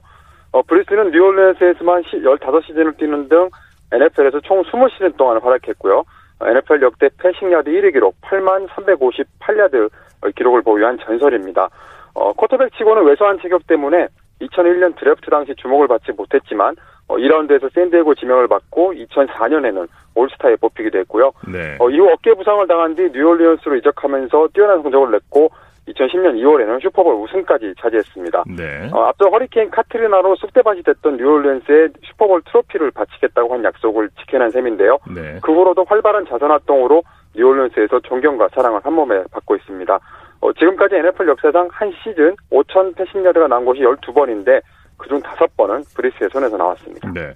어, 0.58 0.62
브리스는 0.64 1.12
뉴올리언스에서만 1.12 2.02
15시즌을 2.04 2.98
뛰는 2.98 3.30
등 3.30 3.50
NFL에서 3.92 4.40
총 4.42 4.64
20시즌 4.64 5.16
동안 5.16 5.40
활약했고요. 5.40 6.04
NFL 6.42 6.82
역대 6.82 7.10
패싱 7.20 7.52
야드 7.52 7.70
1위 7.70 7.94
기록 7.94 8.20
8만 8.22 8.68
358야드 8.70 9.90
기록을 10.36 10.64
보유한 10.64 10.98
전설입니다. 10.98 11.70
어, 12.16 12.34
쿼터백 12.34 12.76
치고는 12.76 13.06
왜소한 13.06 13.40
체격 13.40 13.68
때문에 13.68 14.08
2001년 14.42 14.96
드래프트 14.96 15.30
당시 15.30 15.54
주목을 15.56 15.88
받지 15.88 16.12
못했지만 16.12 16.76
어, 17.08 17.18
2라운드에서 17.18 17.72
샌디에고 17.74 18.16
지명을 18.16 18.48
받고 18.48 18.94
2004년에는 18.94 19.88
올스타에 20.16 20.56
뽑히기도 20.56 20.98
했고요. 21.00 21.32
네. 21.48 21.78
어, 21.80 21.90
이후 21.92 22.10
어깨 22.10 22.34
부상을 22.34 22.66
당한 22.68 22.96
뒤 22.96 23.10
뉴올리언스로 23.12 23.76
이적하면서 23.76 24.50
뛰어난 24.54 24.82
성적을 24.82 25.12
냈고 25.12 25.52
2010년 25.88 26.36
2월에는 26.36 26.82
슈퍼볼 26.82 27.16
우승까지 27.16 27.74
차지했습니다. 27.80 28.44
네. 28.56 28.90
어, 28.92 29.06
앞서 29.06 29.30
허리케인 29.30 29.70
카트리나로 29.72 30.36
쑥대밭이 30.36 30.84
됐던 30.84 31.18
뉴올리언스에 31.18 31.90
슈퍼볼 32.04 32.42
트로피를 32.46 32.92
바치겠다고 32.92 33.54
한 33.54 33.64
약속을 33.64 34.10
지켜낸 34.20 34.50
셈인데요. 34.52 35.00
네. 35.14 35.40
그 35.42 35.54
후로도 35.54 35.86
활발한 35.88 36.26
자선 36.28 36.52
활동으로 36.52 37.04
뉴올리언스에서 37.36 38.02
존경과 38.02 38.50
사랑을 38.54 38.82
한 38.84 38.94
몸에 38.94 39.24
받고 39.32 39.56
있습니다. 39.56 40.00
어, 40.42 40.54
지금까지 40.54 40.96
NFL 40.96 41.30
역사상 41.30 41.70
한 41.72 41.92
시즌 42.04 42.36
5천 42.52 42.96
패싱 42.96 43.26
야드가 43.26 43.48
나온 43.48 43.66
것이 43.66 43.82
12번인데 43.82 44.62
그중 44.98 45.22
5번은 45.22 45.84
브리스의 45.96 46.30
손에서 46.32 46.58
나왔습니다. 46.58 47.12
네. 47.14 47.34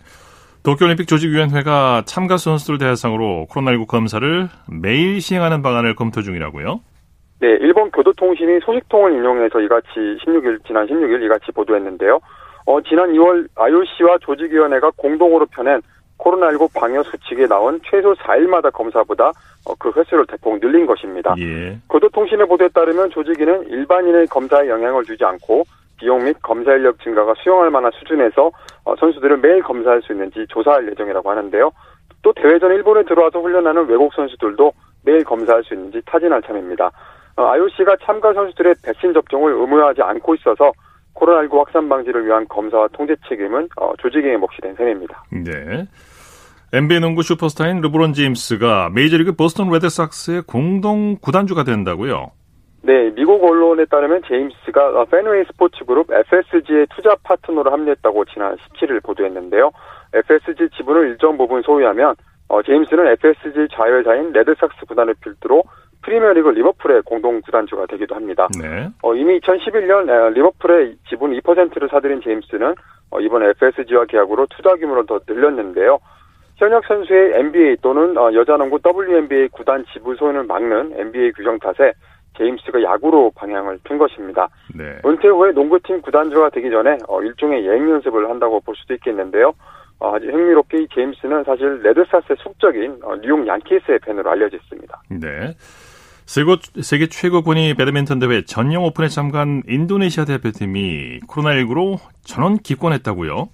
도쿄올림픽 0.63 1.07
조직위원회가 1.07 2.03
참가 2.05 2.37
선수들 2.37 2.77
대상으로 2.77 3.47
코로나19 3.49 3.87
검사를 3.87 4.47
매일 4.69 5.19
시행하는 5.19 5.63
방안을 5.63 5.95
검토 5.95 6.21
중이라고요? 6.21 6.81
네, 7.41 7.57
일본 7.59 7.89
교도통신이 7.89 8.59
소식통을 8.63 9.13
인용해서 9.13 9.61
이같이 9.61 9.89
16일, 9.95 10.63
지난 10.67 10.85
16일 10.85 11.23
이같이 11.23 11.51
보도했는데요. 11.51 12.19
어, 12.67 12.81
지난 12.81 13.11
2월 13.13 13.47
IOC와 13.55 14.19
조직위원회가 14.21 14.91
공동으로 14.95 15.47
펴낸 15.47 15.81
코로나19 16.19 16.71
방역 16.79 17.03
수칙에 17.07 17.47
나온 17.47 17.81
최소 17.89 18.13
4일마다 18.13 18.71
검사보다 18.71 19.31
어, 19.65 19.73
그 19.79 19.91
횟수를 19.95 20.27
대폭 20.27 20.59
늘린 20.59 20.85
것입니다. 20.85 21.33
예. 21.39 21.79
교도통신의 21.89 22.47
보도에 22.47 22.67
따르면 22.67 23.09
조직위는 23.09 23.69
일반인의 23.69 24.27
검사에 24.27 24.69
영향을 24.69 25.03
주지 25.05 25.25
않고 25.25 25.63
비용 25.97 26.23
및 26.23 26.37
검사 26.43 26.75
인력 26.75 26.99
증가가 26.99 27.33
수용할 27.41 27.71
만한 27.71 27.91
수준에서 27.95 28.51
어, 28.85 28.95
선수들을 28.97 29.37
매일 29.37 29.63
검사할 29.63 30.03
수 30.03 30.13
있는지 30.13 30.45
조사할 30.49 30.87
예정이라고 30.91 31.27
하는데요. 31.27 31.71
또 32.21 32.33
대회 32.33 32.59
전 32.59 32.71
일본에 32.71 33.03
들어와서 33.03 33.39
훈련하는 33.39 33.87
외국 33.87 34.13
선수들도 34.13 34.73
매일 35.03 35.23
검사할 35.23 35.63
수 35.63 35.73
있는지 35.73 36.03
타진할 36.05 36.43
참입니다. 36.43 36.91
IOC가 37.35 37.93
어, 37.93 37.97
참가 38.03 38.33
선수들의 38.33 38.75
백신 38.83 39.13
접종을 39.13 39.53
의무화하지 39.53 40.01
않고 40.01 40.35
있어서 40.35 40.71
코로나19 41.15 41.57
확산 41.57 41.89
방지를 41.89 42.25
위한 42.25 42.47
검사와 42.47 42.87
통제 42.93 43.15
책임은 43.27 43.69
어, 43.77 43.93
조직위의 43.99 44.37
몫이 44.37 44.61
된 44.61 44.75
셈입니다. 44.75 45.23
네. 45.31 45.87
NBA 46.73 47.01
농구 47.01 47.21
슈퍼스타인 47.21 47.81
르브론 47.81 48.13
제임스가 48.13 48.91
메이저리그 48.93 49.33
보스턴 49.33 49.69
레드삭스의 49.69 50.43
공동 50.43 51.17
구단주가 51.17 51.63
된다고요? 51.63 52.31
네, 52.83 53.11
미국 53.13 53.43
언론에 53.43 53.85
따르면 53.85 54.21
제임스가 54.27 55.05
펜웨이 55.05 55.43
스포츠 55.45 55.83
그룹 55.85 56.11
FSG의 56.11 56.87
투자 56.95 57.15
파트너로 57.23 57.71
합류했다고 57.71 58.25
지난 58.25 58.55
17일 58.55 59.03
보도했는데요. 59.03 59.71
FSG 60.13 60.69
지분을 60.77 61.09
일정 61.09 61.37
부분 61.37 61.61
소유하면 61.61 62.15
어, 62.47 62.61
제임스는 62.63 63.07
FSG 63.07 63.67
자회사인 63.73 64.31
레드삭스 64.31 64.85
구단을 64.87 65.13
필두로 65.21 65.63
프리미어리그 66.01 66.49
리버풀의 66.49 67.03
공동 67.03 67.41
구단주가 67.41 67.85
되기도 67.85 68.15
합니다. 68.15 68.47
네. 68.59 68.89
어, 69.01 69.13
이미 69.15 69.39
2011년 69.39 70.33
리버풀의 70.33 70.95
지분 71.09 71.31
2%를 71.39 71.89
사들인 71.89 72.21
제임스는 72.21 72.75
어, 73.11 73.19
이번 73.19 73.43
FSG와 73.43 74.05
계약으로 74.05 74.47
투자 74.49 74.75
규모를 74.75 75.05
더 75.05 75.19
늘렸는데요. 75.27 75.99
현역 76.57 76.85
선수의 76.85 77.39
NBA 77.39 77.77
또는 77.81 78.17
어, 78.17 78.33
여자농구 78.33 78.79
WNBA 78.85 79.49
구단 79.49 79.83
지분 79.93 80.15
소유를 80.15 80.43
막는 80.43 80.93
NBA 80.95 81.33
규정 81.33 81.59
탓에 81.59 81.93
제임스가 82.37 82.81
야구로 82.81 83.31
방향을 83.35 83.79
튼 83.83 83.97
것입니다. 83.97 84.47
네. 84.73 84.99
은퇴 85.05 85.27
후에 85.27 85.51
농구팀 85.51 86.01
구단주가 86.01 86.49
되기 86.49 86.69
전에 86.69 86.97
어, 87.07 87.21
일종의 87.21 87.65
예행 87.65 87.89
연습을 87.89 88.29
한다고 88.29 88.59
볼 88.61 88.75
수도 88.75 88.93
있겠는데요. 88.93 89.53
어, 89.99 90.15
아주 90.15 90.27
흥미롭게 90.27 90.83
이 90.83 90.87
제임스는 90.93 91.43
사실 91.43 91.81
레드사스의 91.83 92.37
속적인 92.39 92.99
어, 93.03 93.15
뉴욕 93.17 93.45
양키스의 93.45 93.99
팬으로 93.99 94.29
알려져 94.31 94.57
있습니다. 94.57 95.01
네. 95.09 95.53
세계, 96.31 97.07
최고권위 97.07 97.73
배드민턴 97.73 98.19
대회 98.19 98.41
전용 98.45 98.85
오픈에 98.85 99.09
참가한 99.09 99.63
인도네시아 99.67 100.23
대표팀이 100.23 101.19
코로나19로 101.27 101.97
전원 102.23 102.55
기권했다고요? 102.55 103.49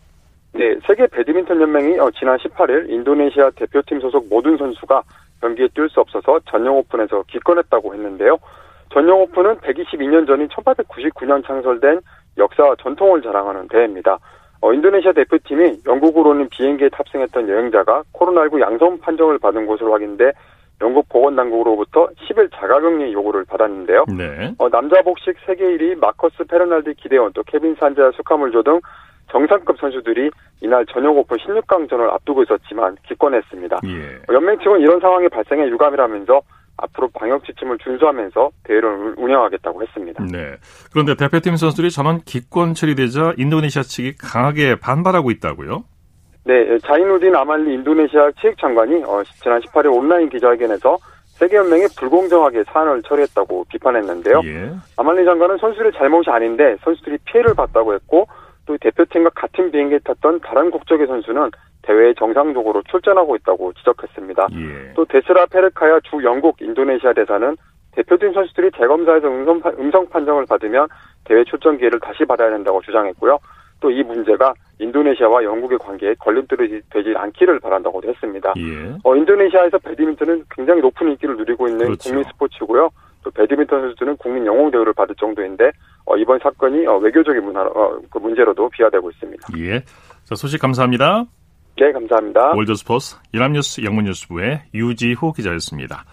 네, 0.54 0.76
세계 0.86 1.08
배드민턴 1.08 1.60
연맹이 1.60 1.98
어, 1.98 2.12
지난 2.12 2.38
18일 2.38 2.92
인도네시아 2.92 3.50
대표팀 3.56 4.00
소속 4.00 4.30
모든 4.30 4.58
선수가 4.58 5.02
경기에 5.42 5.70
뛸 5.74 5.90
수 5.90 6.02
없어서 6.02 6.40
전용 6.52 6.78
오픈에서 6.78 7.24
기권했다고 7.24 7.96
했는데요. 7.96 8.38
전용 8.94 9.22
오픈은 9.22 9.56
122년 9.56 10.28
전인 10.28 10.48
1899년 10.50 11.44
창설된 11.48 12.00
역사와 12.38 12.76
전통을 12.84 13.24
자랑하는 13.24 13.70
대회입니다. 13.70 14.20
어, 14.62 14.72
인도네시아 14.72 15.14
대표팀이 15.14 15.82
영국으로 15.88 16.32
오는 16.32 16.50
비행기에 16.50 16.90
탑승했던 16.90 17.50
여행자가 17.50 18.04
코로나19 18.14 18.62
양성 18.62 19.00
판정을 19.00 19.40
받은 19.40 19.66
것으로 19.66 19.94
확인돼 19.94 20.32
영국 20.82 21.10
보건당국으로부터 21.10 22.08
10일 22.30 22.52
자가격리 22.54 23.12
요구를 23.14 23.46
받았는데요. 23.46 24.06
네. 24.16 24.54
어, 24.60 24.70
남자 24.70 25.02
복식 25.02 25.36
세계 25.46 25.66
1위 25.66 25.98
마커스 25.98 26.44
페르날디 26.50 26.94
기데온 26.94 27.34
또 27.34 27.44
케빈 27.44 27.76
산자 27.76 28.12
수카물조 28.16 28.64
등 28.64 28.80
정상급 29.32 29.78
선수들이 29.80 30.30
이날 30.62 30.86
전영 30.86 31.18
오픈 31.18 31.38
16강전을 31.38 32.14
앞두고 32.14 32.44
있었지만 32.44 32.96
기권했습니다. 33.08 33.80
예. 33.86 34.34
연맹 34.34 34.60
측은 34.60 34.80
이런 34.80 35.00
상황이 35.00 35.28
발생해 35.30 35.68
유감이라면서 35.68 36.42
앞으로 36.78 37.10
방역 37.10 37.44
지침을 37.44 37.80
준수하면서 37.80 38.52
대회를 38.64 39.16
운영하겠다고 39.18 39.82
했습니다. 39.82 40.24
네. 40.32 40.58
그런데 40.92 41.16
대표팀 41.16 41.56
선수들이 41.56 41.90
전원 41.90 42.22
기권 42.22 42.76
처리되자 42.76 43.34
인도네시아 43.38 43.82
측이 43.82 44.16
강하게 44.18 44.80
반발하고 44.80 45.32
있다고요? 45.32 45.84
네, 46.48 46.80
자이누딘 46.80 47.36
아말리 47.36 47.74
인도네시아 47.74 48.32
체육장관이 48.40 49.04
어, 49.04 49.22
지난 49.44 49.60
18일 49.60 49.94
온라인 49.94 50.30
기자회견에서 50.30 50.98
세계연맹이 51.26 51.88
불공정하게 52.00 52.64
사안을 52.64 53.04
처리했다고 53.04 53.66
비판했는데요. 53.70 54.42
예. 54.46 54.72
아말리 54.96 55.26
장관은 55.26 55.58
선수들의 55.58 55.92
잘못이 55.92 56.30
아닌데 56.30 56.78
선수들이 56.86 57.18
피해를 57.26 57.54
봤다고 57.54 57.94
했고 57.94 58.28
또 58.66 58.78
대표팀과 58.78 59.32
같은 59.36 59.72
비행기에 59.72 60.00
탔던 60.06 60.40
다른 60.40 60.72
국적의 60.72 61.06
선수는 61.08 61.52
대회에 61.82 62.14
정상적으로 62.14 62.82
출전하고 62.90 63.36
있다고 63.36 63.74
지적했습니다. 63.74 64.48
예. 64.54 64.94
또 64.96 65.04
데스라 65.04 65.48
페르카야 65.48 66.00
주 66.10 66.24
영국 66.24 66.62
인도네시아 66.62 67.12
대사는 67.12 67.58
대표팀 67.92 68.32
선수들이 68.32 68.72
재검사에서 68.78 69.28
음성, 69.28 69.62
음성 69.78 70.08
판정을 70.08 70.46
받으면 70.46 70.88
대회 71.26 71.44
출전 71.44 71.78
기회를 71.78 72.00
다시 72.00 72.24
받아야 72.24 72.50
된다고 72.52 72.82
주장했고요. 72.82 73.38
또 73.80 73.92
이 73.92 74.04
문제가 74.04 74.54
인도네시아와 74.80 75.44
영국의 75.44 75.78
관계에 75.80 76.14
걸림돌이 76.20 76.82
되지 76.92 77.14
않기를 77.16 77.60
바란다고도 77.60 78.10
했습니다. 78.10 78.54
예. 78.58 78.96
어, 79.04 79.16
인도네시아에서 79.16 79.78
배드민턴은 79.80 80.44
굉장히 80.52 80.82
높은 80.82 81.10
인기를 81.10 81.36
누리고 81.38 81.68
있는 81.68 81.86
그렇죠. 81.86 82.10
국민 82.10 82.24
스포츠고요. 82.32 82.90
또 83.24 83.32
배드민턴 83.32 83.82
선수들은 83.82 84.18
국민 84.18 84.46
영웅 84.46 84.70
대우를 84.72 84.94
받을 84.94 85.16
정도인데 85.16 85.72
어, 86.06 86.16
이번 86.18 86.40
사건이 86.40 86.86
어, 86.88 86.98
외교적인 86.98 87.44
문화, 87.44 87.62
어, 87.62 88.00
그 88.10 88.18
문제로도 88.20 88.70
비화되고 88.70 89.10
있습니다. 89.12 89.48
예. 89.58 89.80
자, 90.26 90.36
소식 90.36 90.62
감사합니다. 90.62 91.26
네, 91.80 91.92
감사합니다. 91.92 92.54
월드스포스 92.56 93.18
연합뉴스 93.34 93.82
영문뉴스부의 93.84 94.62
유지호 94.74 95.34
기자였습니다. 95.34 96.04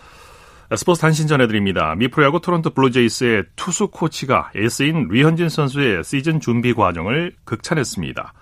스포츠 0.76 1.00
단신 1.00 1.26
전해드립니다. 1.26 1.94
미프로야구 1.94 2.40
토론토 2.40 2.70
블루제이스의 2.70 3.44
투수 3.54 3.88
코치가 3.88 4.50
에이스인 4.56 5.08
류현진 5.08 5.48
선수의 5.48 6.02
시즌 6.04 6.40
준비 6.40 6.72
과정을 6.72 7.34
극찬했습니다. 7.44 8.32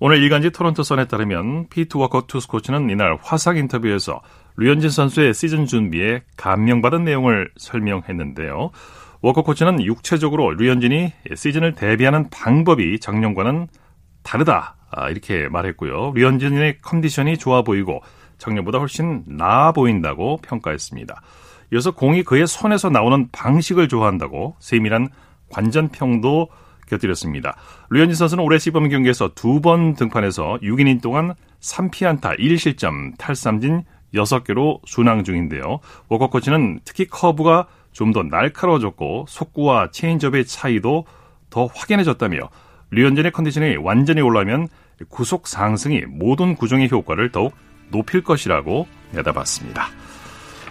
오늘 0.00 0.22
일간지 0.22 0.50
토론토 0.50 0.82
선에 0.82 1.06
따르면 1.06 1.68
피트 1.68 1.96
워커 1.96 2.26
투수 2.26 2.48
코치는 2.48 2.90
이날 2.90 3.18
화상 3.22 3.56
인터뷰에서 3.56 4.20
류현진 4.56 4.90
선수의 4.90 5.34
시즌 5.34 5.66
준비에 5.66 6.22
감명받은 6.36 7.04
내용을 7.04 7.50
설명했는데요. 7.56 8.70
워커 9.20 9.42
코치는 9.42 9.84
육체적으로 9.84 10.52
류현진이 10.52 11.12
시즌을 11.34 11.74
대비하는 11.74 12.28
방법이 12.30 13.00
작년과는 13.00 13.68
다르다 14.22 14.76
아, 14.90 15.10
이렇게 15.10 15.48
말했고요. 15.48 16.12
류현진의 16.14 16.80
컨디션이 16.80 17.38
좋아 17.38 17.62
보이고 17.62 18.00
작년보다 18.38 18.78
훨씬 18.78 19.24
나아 19.26 19.72
보인다고 19.72 20.38
평가했습니다. 20.38 21.20
이어서 21.72 21.90
공이 21.92 22.22
그의 22.22 22.46
손에서 22.46 22.90
나오는 22.90 23.28
방식을 23.32 23.88
좋아한다고 23.88 24.56
세밀한 24.60 25.08
관전평도 25.50 26.48
곁들였습니다. 26.88 27.56
류현진 27.90 28.14
선수는 28.14 28.44
올해 28.44 28.58
시범 28.58 28.88
경기에서 28.88 29.30
두 29.34 29.60
번 29.60 29.94
등판해서 29.94 30.58
6이닝 30.62 31.02
동안 31.02 31.34
3피안타 31.60 32.38
1실점 32.38 33.18
탈삼진 33.18 33.82
6개로 34.14 34.80
순항 34.86 35.24
중인데요. 35.24 35.80
워커 36.08 36.28
코치는 36.30 36.80
특히 36.84 37.06
커브가 37.06 37.66
좀 37.92 38.12
더 38.12 38.22
날카로워졌고 38.22 39.24
속구와 39.26 39.90
체인지업의 39.90 40.44
차이도 40.46 41.06
더 41.50 41.66
확연해졌다며 41.74 42.38
류현진의 42.90 43.32
컨디션이 43.32 43.76
완전히 43.76 44.20
올라면 44.20 44.68
구속 45.08 45.48
상승이 45.48 46.02
모든 46.06 46.54
구종의 46.54 46.90
효과를 46.90 47.32
더욱 47.32 47.54
높일 47.90 48.22
것이라고 48.22 48.86
내다봤습니다. 49.12 49.88